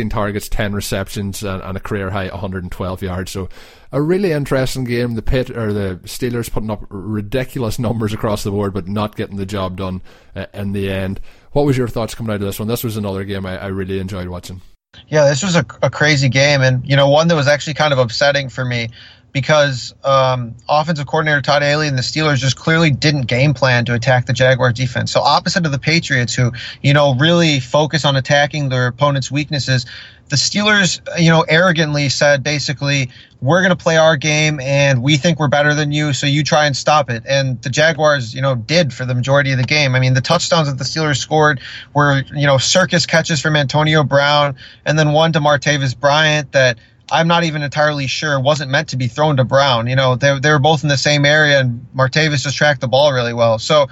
[0.00, 3.30] 16 targets, 10 receptions, and, and a career high 112 yards.
[3.30, 3.50] So
[3.92, 5.14] a really interesting game.
[5.14, 9.36] The pit or the Steelers putting up ridiculous numbers across the board, but not getting
[9.36, 10.00] the job done
[10.34, 11.20] uh, in the end.
[11.52, 12.68] What was your thoughts coming out of this one?
[12.68, 14.62] This was another game I, I really enjoyed watching.
[15.08, 17.92] Yeah, this was a, a, crazy game, and you know one that was actually kind
[17.92, 18.88] of upsetting for me
[19.32, 23.94] because um, offensive coordinator Todd Haley and the Steelers just clearly didn't game plan to
[23.94, 25.12] attack the Jaguars defense.
[25.12, 26.52] So opposite of the Patriots, who
[26.82, 29.86] you know really focus on attacking their opponent's weaknesses,
[30.30, 33.10] the Steelers, you know, arrogantly said basically,
[33.40, 36.44] we're going to play our game and we think we're better than you, so you
[36.44, 37.24] try and stop it.
[37.28, 39.94] And the Jaguars, you know, did for the majority of the game.
[39.94, 41.60] I mean, the touchdowns that the Steelers scored
[41.94, 44.54] were, you know, circus catches from Antonio Brown
[44.86, 46.78] and then one to Martavis Bryant that
[47.10, 49.86] I'm not even entirely sure wasn't meant to be thrown to Brown.
[49.86, 52.88] You know, they, they were both in the same area and Martavis just tracked the
[52.88, 53.58] ball really well.
[53.58, 53.88] So,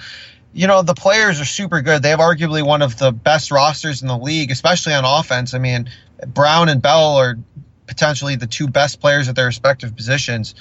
[0.53, 2.03] you know, the players are super good.
[2.03, 5.55] They have arguably one of the best rosters in the league, especially on offense.
[5.55, 5.91] I mean,
[6.27, 7.39] Brown and Bell are
[7.87, 10.55] potentially the two best players at their respective positions.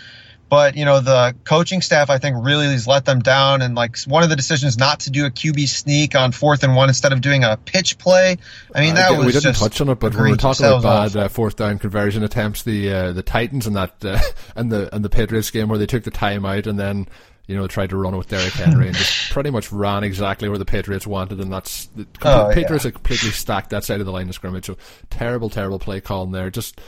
[0.50, 3.62] But you know the coaching staff, I think, really has let them down.
[3.62, 6.76] And like one of the decisions not to do a QB sneak on fourth and
[6.76, 8.38] one instead of doing a pitch play.
[8.74, 10.84] I mean, that uh, was we didn't touch on it, but when we're talking about
[10.84, 14.20] bad uh, fourth down conversion attempts, the uh, the Titans and that uh,
[14.56, 17.08] and the and the Patriots game where they took the time out and then
[17.48, 20.58] you know, tried to run with Derrick Henry and just pretty much ran exactly where
[20.58, 22.92] the Patriots wanted, and that's the oh, Patriots yeah.
[22.92, 24.66] completely stacked that side of the line of scrimmage.
[24.66, 24.78] So
[25.10, 26.50] terrible, terrible play calling there.
[26.50, 26.82] Just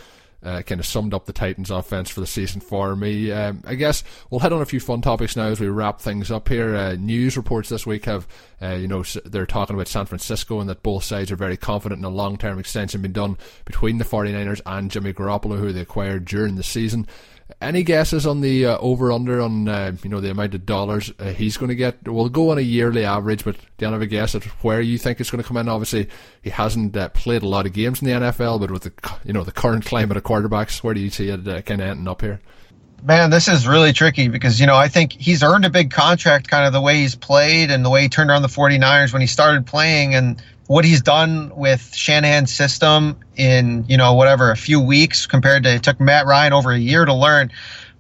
[0.44, 3.32] uh, kind of summed up the Titans' offense for the season for me.
[3.32, 6.32] Um, I guess we'll head on a few fun topics now as we wrap things
[6.32, 6.76] up here.
[6.76, 8.28] Uh, news reports this week have,
[8.62, 12.00] uh, you know, they're talking about San Francisco and that both sides are very confident
[12.00, 16.26] in a long-term extension being done between the 49ers and Jimmy Garoppolo, who they acquired
[16.26, 17.08] during the season.
[17.62, 21.12] Any guesses on the uh, over under on uh, you know the amount of dollars
[21.20, 22.08] uh, he's going to get?
[22.08, 24.98] We'll go on a yearly average, but do you have a guess at where you
[24.98, 25.68] think it's going to come in?
[25.68, 26.10] Obviously,
[26.42, 29.34] he hasn't uh, played a lot of games in the NFL, but with the you
[29.34, 32.08] know the current climate of quarterbacks, where do you see it uh, kind of ending
[32.08, 32.40] up here?
[33.04, 36.50] Man, this is really tricky because, you know, I think he's earned a big contract
[36.50, 39.22] kind of the way he's played and the way he turned around the 49ers when
[39.22, 40.16] he started playing.
[40.16, 45.64] And what he's done with Shanahan's system in, you know, whatever, a few weeks compared
[45.64, 47.52] to it took Matt Ryan over a year to learn.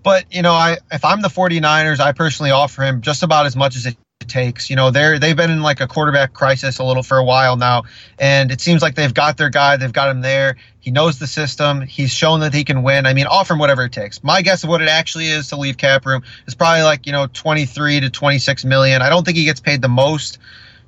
[0.03, 3.55] But, you know, I if I'm the 49ers, I personally offer him just about as
[3.55, 3.97] much as it
[4.28, 4.70] takes.
[4.70, 7.57] You know, they're they've been in like a quarterback crisis a little for a while
[7.57, 7.86] now,
[8.20, 10.55] and it seems like they've got their guy, they've got him there.
[10.80, 11.82] He knows the system.
[11.82, 13.07] He's shown that he can win.
[13.07, 14.24] I mean, offer him whatever it takes.
[14.24, 17.13] My guess of what it actually is to leave cap room is probably like you
[17.13, 19.01] know 23 to 26 million.
[19.01, 20.38] I don't think he gets paid the most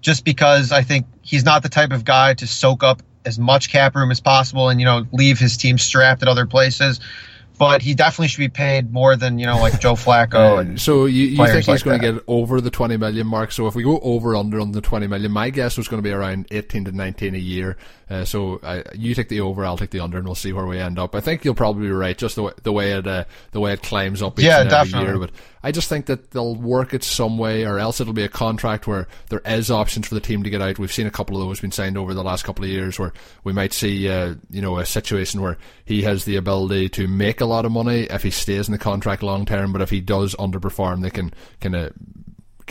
[0.01, 3.71] just because I think he's not the type of guy to soak up as much
[3.71, 6.99] cap room as possible and you know leave his team strapped at other places.
[7.57, 10.59] But he definitely should be paid more than you know like Joe Flacco.
[10.59, 13.51] and so you, you think he's like going to get over the twenty million mark?
[13.51, 16.07] So if we go over under on the twenty million, my guess was going to
[16.07, 17.77] be around eighteen to nineteen a year.
[18.09, 20.65] Uh, so uh, you take the over, I'll take the under, and we'll see where
[20.65, 21.13] we end up.
[21.13, 23.73] I think you'll probably be right, just the way, the way it uh, the way
[23.73, 25.09] it climbs up each yeah, and every definitely.
[25.09, 25.19] year.
[25.19, 25.31] But
[25.63, 28.87] I just think that they'll work it some way, or else it'll be a contract
[28.87, 30.79] where there is options for the team to get out.
[30.79, 33.13] We've seen a couple of those been signed over the last couple of years, where
[33.43, 37.41] we might see, uh, you know, a situation where he has the ability to make
[37.41, 40.01] a lot of money if he stays in the contract long term, but if he
[40.01, 41.93] does underperform, they can kind of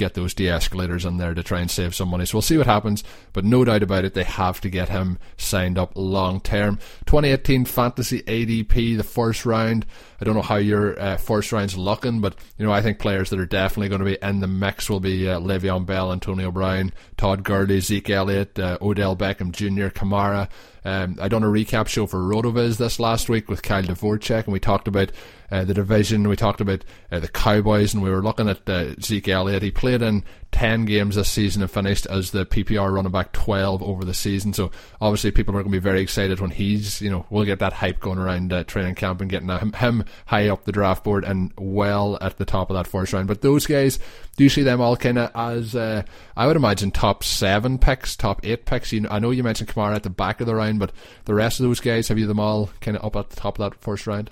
[0.01, 2.25] get those de-escalators in there to try and save some money.
[2.25, 5.19] So we'll see what happens, but no doubt about it, they have to get him
[5.37, 6.77] signed up long term.
[7.05, 9.85] 2018 Fantasy ADP, the first round.
[10.21, 13.31] I don't know how your uh, first round's looking, but you know I think players
[13.31, 16.51] that are definitely going to be in the mix will be uh, Le'Veon Bell, Antonio
[16.51, 20.49] Brown, Todd Gurley, Zeke Elliott, uh, Odell Beckham Jr., Kamara.
[20.85, 24.53] Um, I done a recap show for Rotoviz this last week with Kyle Dvorchak, and
[24.53, 25.13] we talked about
[25.51, 26.29] uh, the division.
[26.29, 29.63] We talked about uh, the Cowboys, and we were looking at uh, Zeke Elliott.
[29.63, 33.83] He played in 10 games this season and finished as the PPR running back 12
[33.83, 34.53] over the season.
[34.53, 34.71] So
[35.01, 37.73] obviously people are going to be very excited when he's, you know, we'll get that
[37.73, 41.25] hype going around uh, training camp and getting him, him high up the draft board
[41.25, 43.29] and well at the top of that first round.
[43.29, 43.99] But those guys,
[44.37, 46.03] do you see them all kind of as, uh,
[46.37, 48.93] I would imagine top seven picks, top eight picks?
[48.93, 50.93] You know, I know you mentioned Kamara at the back of the round, but
[51.27, 53.59] the rest of those guys, have you them all kind of up at the top
[53.59, 54.31] of that first round?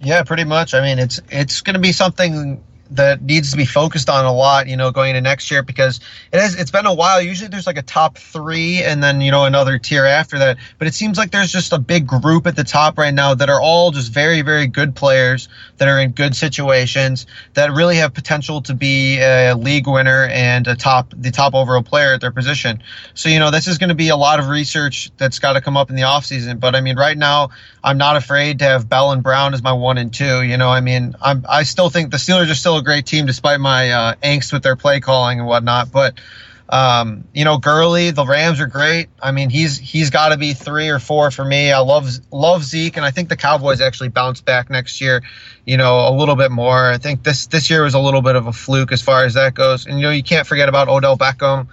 [0.00, 0.74] Yeah, pretty much.
[0.74, 4.32] I mean, it's it's going to be something that needs to be focused on a
[4.32, 6.00] lot, you know, going into next year because
[6.32, 7.20] it has it's been a while.
[7.20, 10.56] Usually there's like a top three and then, you know, another tier after that.
[10.78, 13.50] But it seems like there's just a big group at the top right now that
[13.50, 18.14] are all just very, very good players that are in good situations that really have
[18.14, 22.32] potential to be a league winner and a top the top overall player at their
[22.32, 22.82] position.
[23.14, 25.60] So, you know, this is going to be a lot of research that's got to
[25.60, 26.58] come up in the offseason.
[26.58, 27.50] But I mean, right now
[27.84, 30.42] I'm not afraid to have Bell and Brown as my one and two.
[30.42, 33.26] You know, I mean, I'm I still think the Steelers are still a great team
[33.26, 35.90] despite my uh, angst with their play calling and whatnot.
[35.92, 36.18] But
[36.68, 39.08] um, you know, Gurley, the Rams are great.
[39.22, 41.72] I mean, he's he's got to be three or four for me.
[41.72, 45.22] I love love Zeke, and I think the Cowboys actually bounce back next year.
[45.64, 46.90] You know, a little bit more.
[46.90, 49.34] I think this this year was a little bit of a fluke as far as
[49.34, 49.86] that goes.
[49.86, 51.68] And you know, you can't forget about Odell Beckham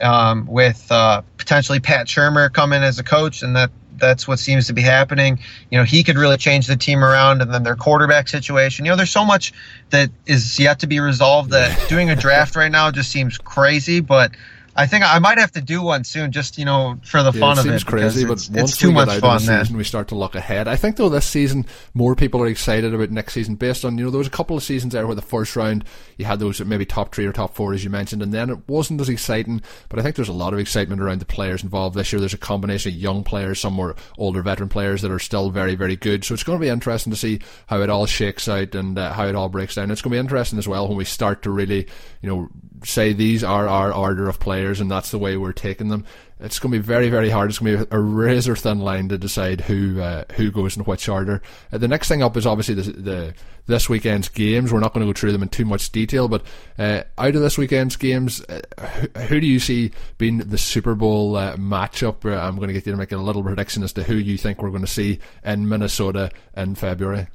[0.00, 4.66] um, with uh, potentially Pat Shurmur coming as a coach, and that that's what seems
[4.66, 5.38] to be happening.
[5.70, 8.84] You know, he could really change the team around, and then their quarterback situation.
[8.84, 9.52] You know, there's so much
[9.90, 14.00] that is yet to be resolved that doing a draft right now just seems crazy.
[14.00, 14.32] But
[14.76, 17.40] I think I might have to do one soon, just you know, for the yeah,
[17.40, 17.86] fun it of seems it.
[17.86, 19.36] crazy, it's, but once it's too we much get out fun.
[19.36, 20.66] of the Then season, we start to look ahead.
[20.66, 21.64] I think though this season
[21.94, 24.56] more people are excited about next season based on you know there was a couple
[24.56, 25.84] of seasons there where the first round
[26.16, 28.58] you had those maybe top three or top four as you mentioned, and then it
[28.68, 29.62] wasn't as exciting.
[29.88, 32.18] But I think there's a lot of excitement around the players involved this year.
[32.18, 35.76] There's a combination of young players, some more older veteran players that are still very
[35.76, 36.24] very good.
[36.24, 39.12] So it's going to be interesting to see how it all shakes out and uh,
[39.12, 39.90] how it all breaks down.
[39.92, 41.86] It's going to be interesting as well when we start to really
[42.22, 42.48] you know
[42.84, 46.04] say these are our order of players and that's the way we're taking them.
[46.40, 47.50] It's going to be very, very hard.
[47.50, 50.84] It's going to be a razor thin line to decide who uh, who goes in
[50.84, 51.40] which order.
[51.72, 53.34] Uh, the next thing up is obviously the, the
[53.66, 54.72] this weekend's games.
[54.72, 56.42] We're not going to go through them in too much detail, but
[56.78, 60.94] uh, out of this weekend's games, uh, who, who, do you see being the Super
[60.94, 62.24] Bowl uh, matchup?
[62.24, 64.36] Uh, I'm going to get you to make a little prediction as to who you
[64.36, 67.28] think we're going to see in Minnesota in February.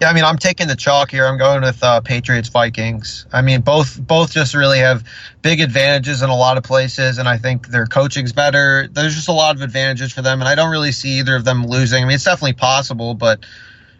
[0.00, 1.26] Yeah, I mean, I'm taking the chalk here.
[1.26, 3.26] I'm going with uh, Patriots Vikings.
[3.32, 5.04] I mean, both both just really have
[5.42, 8.88] big advantages in a lot of places, and I think their coaching's better.
[8.88, 11.44] There's just a lot of advantages for them, and I don't really see either of
[11.44, 12.02] them losing.
[12.02, 13.44] I mean, it's definitely possible, but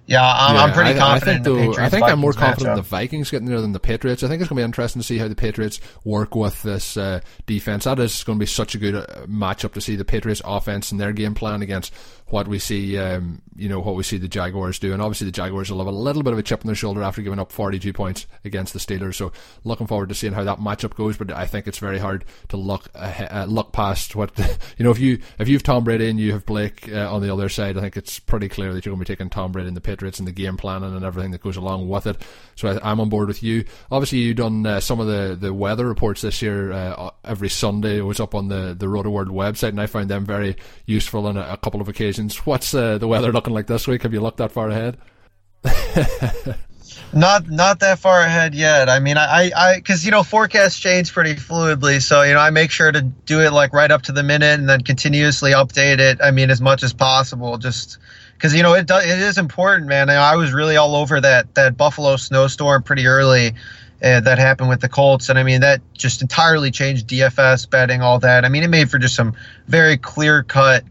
[0.09, 1.47] yeah, I'm, yeah, I'm pretty confident.
[1.47, 2.71] I think, though, I think I'm more confident matchup.
[2.71, 4.23] in the Vikings getting there than the Patriots.
[4.23, 6.97] I think it's going to be interesting to see how the Patriots work with this
[6.97, 7.85] uh, defense.
[7.85, 10.91] That is going to be such a good uh, matchup to see the Patriots offense
[10.93, 11.93] and their game plan against
[12.31, 14.93] what we see, um, you know, what we see the Jaguars do.
[14.93, 17.03] And obviously, the Jaguars will have a little bit of a chip on their shoulder
[17.03, 19.15] after giving up 42 points against the Steelers.
[19.15, 19.33] So,
[19.65, 21.17] looking forward to seeing how that matchup goes.
[21.17, 24.39] But I think it's very hard to look uh, look past what
[24.79, 24.91] you know.
[24.91, 27.49] If you if you have Tom Brady and you have Blake uh, on the other
[27.49, 29.77] side, I think it's pretty clear that you're going to be taking Tom Brady and
[29.77, 32.19] the Patriots and the game planning and everything that goes along with it.
[32.57, 33.65] So, I, am on board with you.
[33.91, 37.99] Obviously, you've done uh, some of the, the weather reports this year uh, every Sunday.
[37.99, 41.39] It was up on the the Rotoworld website, and I found them very useful on
[41.39, 42.18] a, a couple of occasions.
[42.45, 44.03] What's uh, the weather looking like this week?
[44.03, 44.99] Have you looked that far ahead?
[47.13, 48.89] not not that far ahead yet.
[48.89, 52.51] I mean, I I because you know forecasts change pretty fluidly, so you know I
[52.51, 55.99] make sure to do it like right up to the minute and then continuously update
[55.99, 56.19] it.
[56.23, 57.99] I mean, as much as possible, just
[58.35, 60.11] because you know it does it is important, man.
[60.11, 63.55] I was really all over that that Buffalo snowstorm pretty early.
[64.01, 68.01] Uh, that happened with the Colts, and I mean that just entirely changed DFS betting,
[68.01, 68.45] all that.
[68.45, 69.35] I mean, it made for just some
[69.67, 70.85] very clear cut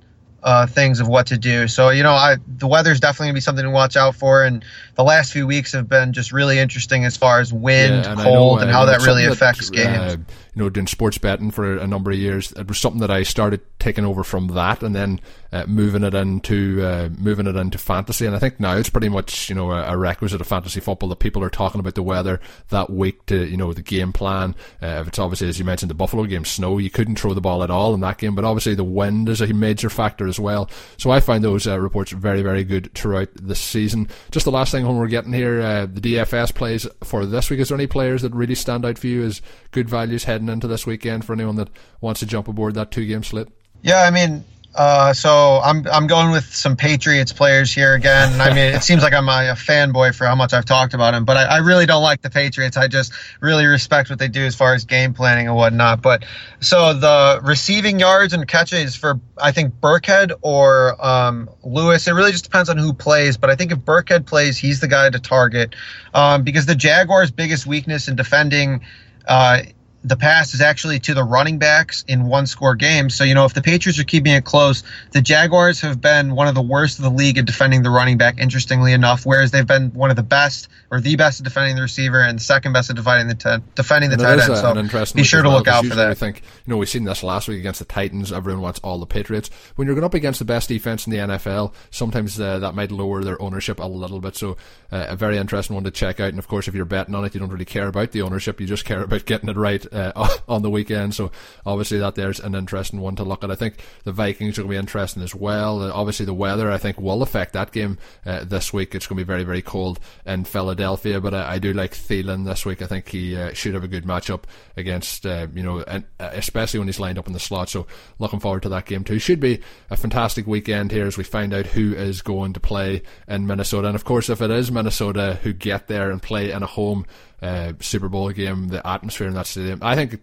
[0.44, 1.68] uh, things of what to do.
[1.68, 4.64] So you know, I the weather's definitely gonna be something to watch out for, and
[4.98, 8.20] the last few weeks have been just really interesting as far as wind, yeah, and
[8.20, 10.14] cold, know, and how that really affects that, games.
[10.14, 10.18] Uh,
[10.56, 13.22] you know, doing sports betting for a number of years, it was something that I
[13.22, 15.22] started taking over from that, and then
[15.52, 18.26] uh, moving it into uh, moving it into fantasy.
[18.26, 21.10] And I think now it's pretty much you know a, a, requisite of fantasy football
[21.10, 22.40] that people are talking about the weather
[22.70, 24.56] that week to you know the game plan.
[24.82, 27.42] Uh, if it's obviously as you mentioned the Buffalo game, snow, you couldn't throw the
[27.42, 30.40] ball at all in that game, but obviously the wind is a major factor as
[30.40, 30.68] well.
[30.98, 34.10] So I find those uh, reports very very good throughout the season.
[34.32, 37.60] Just the last thing when we're getting here, uh, the DFS plays for this week.
[37.60, 40.68] Is there any players that really stand out for you as good values heading into
[40.68, 41.70] this weekend for anyone that
[42.02, 43.48] wants to jump aboard that two game slate?
[43.82, 44.44] Yeah, I mean,
[44.78, 48.40] uh, so I'm I'm going with some Patriots players here again.
[48.40, 51.14] I mean, it seems like I'm a, a fanboy for how much I've talked about
[51.14, 52.78] them, but I, I, really don't like the Patriots.
[52.78, 53.12] I just
[53.42, 56.04] really respect what they do as far as game planning and whatnot.
[56.04, 56.26] But
[56.60, 62.08] so the receiving yards and catches for I think Burkhead or um, Lewis.
[62.08, 63.36] It really just depends on who plays.
[63.36, 65.76] But I think if Burkhead plays, he's the guy to target
[66.14, 68.82] um, because the Jaguars' biggest weakness in defending.
[69.28, 69.64] Uh,
[70.04, 73.16] the pass is actually to the running backs in one score games.
[73.16, 76.48] So, you know, if the Patriots are keeping it close, the Jaguars have been one
[76.48, 79.68] of the worst of the league at defending the running back, interestingly enough, whereas they've
[79.68, 82.74] been one of the best or the best at defending the receiver and the second
[82.74, 84.90] best at defending the t- defending the tight end.
[84.90, 86.10] So be sure to well, look out for that.
[86.10, 88.32] I think, you know, we've seen this last week against the Titans.
[88.32, 89.50] Everyone wants all the Patriots.
[89.76, 92.92] When you're going up against the best defense in the NFL, sometimes uh, that might
[92.92, 94.36] lower their ownership a little bit.
[94.36, 94.58] So,
[94.92, 96.30] uh, a very interesting one to check out.
[96.30, 98.62] And of course, if you're betting on it, you don't really care about the ownership.
[98.62, 101.16] You just care about getting it right uh, on the weekend.
[101.16, 101.32] So
[101.66, 103.52] obviously that there's an interesting one to look at.
[103.52, 105.82] I think the Vikings are going to be interesting as well.
[105.82, 108.96] Uh, obviously the weather I think will affect that game uh, this week.
[108.96, 112.46] It's going to be very very cold in Philadelphia, but I, I do like Thielen
[112.46, 112.82] this week.
[112.82, 114.44] I think he uh, should have a good matchup
[114.76, 117.70] against uh, you know, and uh, especially when he's lined up in the slot.
[117.70, 117.88] So
[118.20, 119.20] looking forward to that game too.
[119.20, 123.02] Should be a fantastic weekend here as we find out who is going to play
[123.28, 126.64] in Minnesota, and of course if it is Minnesota who get there and play in
[126.64, 127.06] a home
[127.42, 129.80] uh, Super Bowl game, the atmosphere in that stadium.
[129.82, 130.22] I think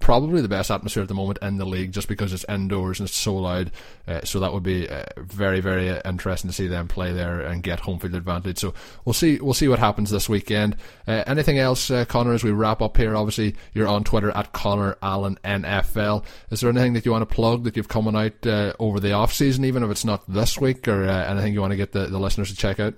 [0.00, 3.08] probably the best atmosphere at the moment in the league, just because it's indoors and
[3.08, 3.70] it's so loud.
[4.06, 7.62] Uh, so that would be uh, very, very interesting to see them play there and
[7.62, 8.58] get home field advantage.
[8.58, 8.72] So
[9.04, 10.76] we'll see, we'll see what happens this weekend.
[11.06, 12.34] Uh, anything else, uh, Connor?
[12.34, 16.24] As we wrap up here, obviously you're on Twitter at Connor Allen NFL.
[16.50, 19.12] Is there anything that you want to plug that you've coming out uh, over the
[19.12, 22.06] off season, even if it's not this week, or anything you want to get the,
[22.06, 22.94] the listeners to check out?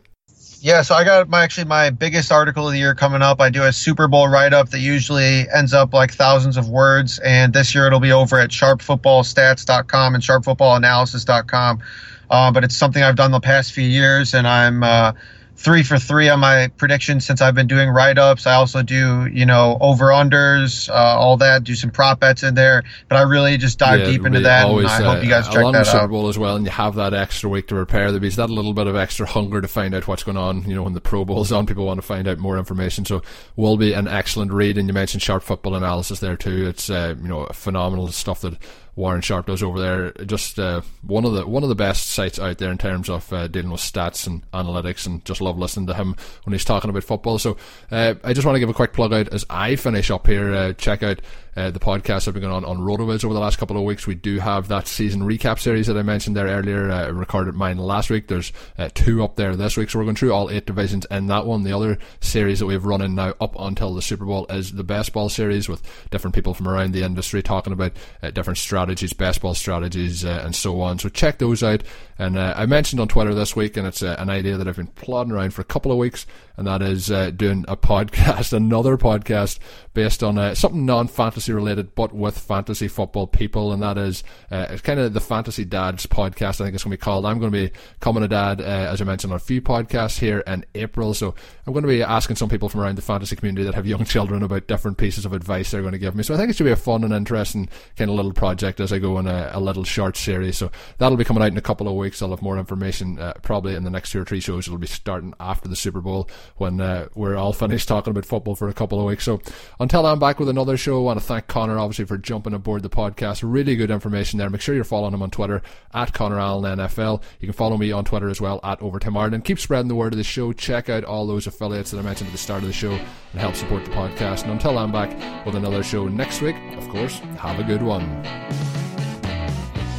[0.61, 3.40] Yeah, so I got my actually my biggest article of the year coming up.
[3.40, 7.18] I do a Super Bowl write up that usually ends up like thousands of words,
[7.18, 11.82] and this year it'll be over at sharpfootballstats.com and sharpfootballanalysis.com.
[12.28, 15.12] Uh, but it's something I've done the past few years, and I'm uh,
[15.57, 18.46] three for three on my predictions since I've been doing write ups.
[18.46, 22.54] I also do, you know, over unders, uh, all that, do some prop bets in
[22.54, 22.84] there.
[23.09, 24.66] But I really just dive yeah, deep into that.
[24.66, 26.11] Always, and I uh, hope you guys check that out.
[26.11, 28.12] Bowl as well, and you have that extra week to prepare.
[28.12, 30.62] There's that little bit of extra hunger to find out what's going on.
[30.68, 33.04] You know, when the Pro Bowl's on, people want to find out more information.
[33.04, 33.22] So,
[33.57, 34.78] will be an excellent read.
[34.78, 36.66] And you mentioned sharp football analysis there too.
[36.68, 38.57] It's uh, you know phenomenal stuff that
[38.97, 40.11] Warren Sharp does over there.
[40.24, 43.30] Just uh, one of the one of the best sites out there in terms of
[43.30, 46.88] uh, dealing with stats and analytics, and just love listening to him when he's talking
[46.88, 47.38] about football.
[47.38, 47.59] So
[47.90, 50.55] uh, I just want to give a quick plug out as I finish up here.
[50.55, 51.20] Uh, check out
[51.57, 53.82] uh, the podcast that have been going on on Rotoviz over the last couple of
[53.82, 54.07] weeks.
[54.07, 56.90] We do have that season recap series that I mentioned there earlier.
[56.90, 58.28] Uh, recorded mine last week.
[58.28, 58.52] There's
[58.94, 61.64] two up there this week, so we're going through all eight divisions in that one.
[61.64, 64.84] The other series that we've run in now up until the Super Bowl is the
[64.84, 67.92] best ball series with different people from around the industry talking about
[68.32, 70.98] different strategies best ball strategies, uh, and so on.
[70.98, 71.82] So check those out.
[72.18, 74.76] And uh, I mentioned on Twitter this week, and it's uh, an idea that I've
[74.76, 76.26] been plodding around for a couple of weeks,
[76.57, 79.59] and that is uh, doing a podcast, another podcast
[79.94, 84.66] based on uh, something non-fantasy related, but with fantasy football people, and that is uh,
[84.70, 86.61] it's kind of the Fantasy Dads podcast.
[86.61, 87.24] I think it's going to be called.
[87.24, 90.40] I'm going to be coming a dad, as I mentioned, on a few podcasts here
[90.40, 91.14] in April.
[91.14, 91.34] So
[91.66, 94.04] I'm going to be asking some people from around the fantasy community that have young
[94.07, 96.22] children about different pieces of advice they're going to give me.
[96.22, 98.80] So I think it should be a fun and interesting kind of little project project
[98.80, 100.57] as I go on a, a, little short series.
[100.57, 102.22] So that'll be coming out in a couple of weeks.
[102.22, 104.66] I'll have more information uh, probably in the next two or three shows.
[104.66, 108.55] It'll be starting after the Super Bowl when uh, we're all finished talking about football
[108.55, 109.24] for a couple of weeks.
[109.24, 109.40] So
[109.80, 112.82] until I'm back with another show, I want to thank Connor obviously for jumping aboard
[112.82, 113.42] the podcast.
[113.44, 114.51] Really good information there.
[114.51, 115.62] Make sure you're following him on Twitter
[115.94, 117.22] at Connor Allen NFL.
[117.40, 119.44] You can follow me on Twitter as well at Overtime Ireland.
[119.44, 120.53] Keep spreading the word of the show.
[120.53, 123.40] Check out all those affiliates that I mentioned at the start of the show and
[123.40, 124.42] help support the podcast.
[124.42, 125.11] And until I'm back
[125.44, 128.22] with another show next week, of course, have a good one.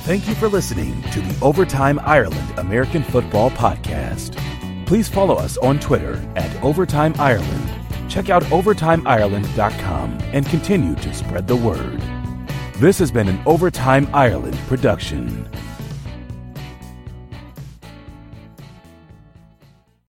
[0.08, 4.42] Thank you for listening to the Overtime Ireland American Football Podcast.
[4.88, 7.70] Please follow us on Twitter at Overtime Ireland.
[8.10, 12.02] Check out OvertimeIreland.com and continue to spread the word.
[12.78, 15.46] This has been an Overtime Ireland production.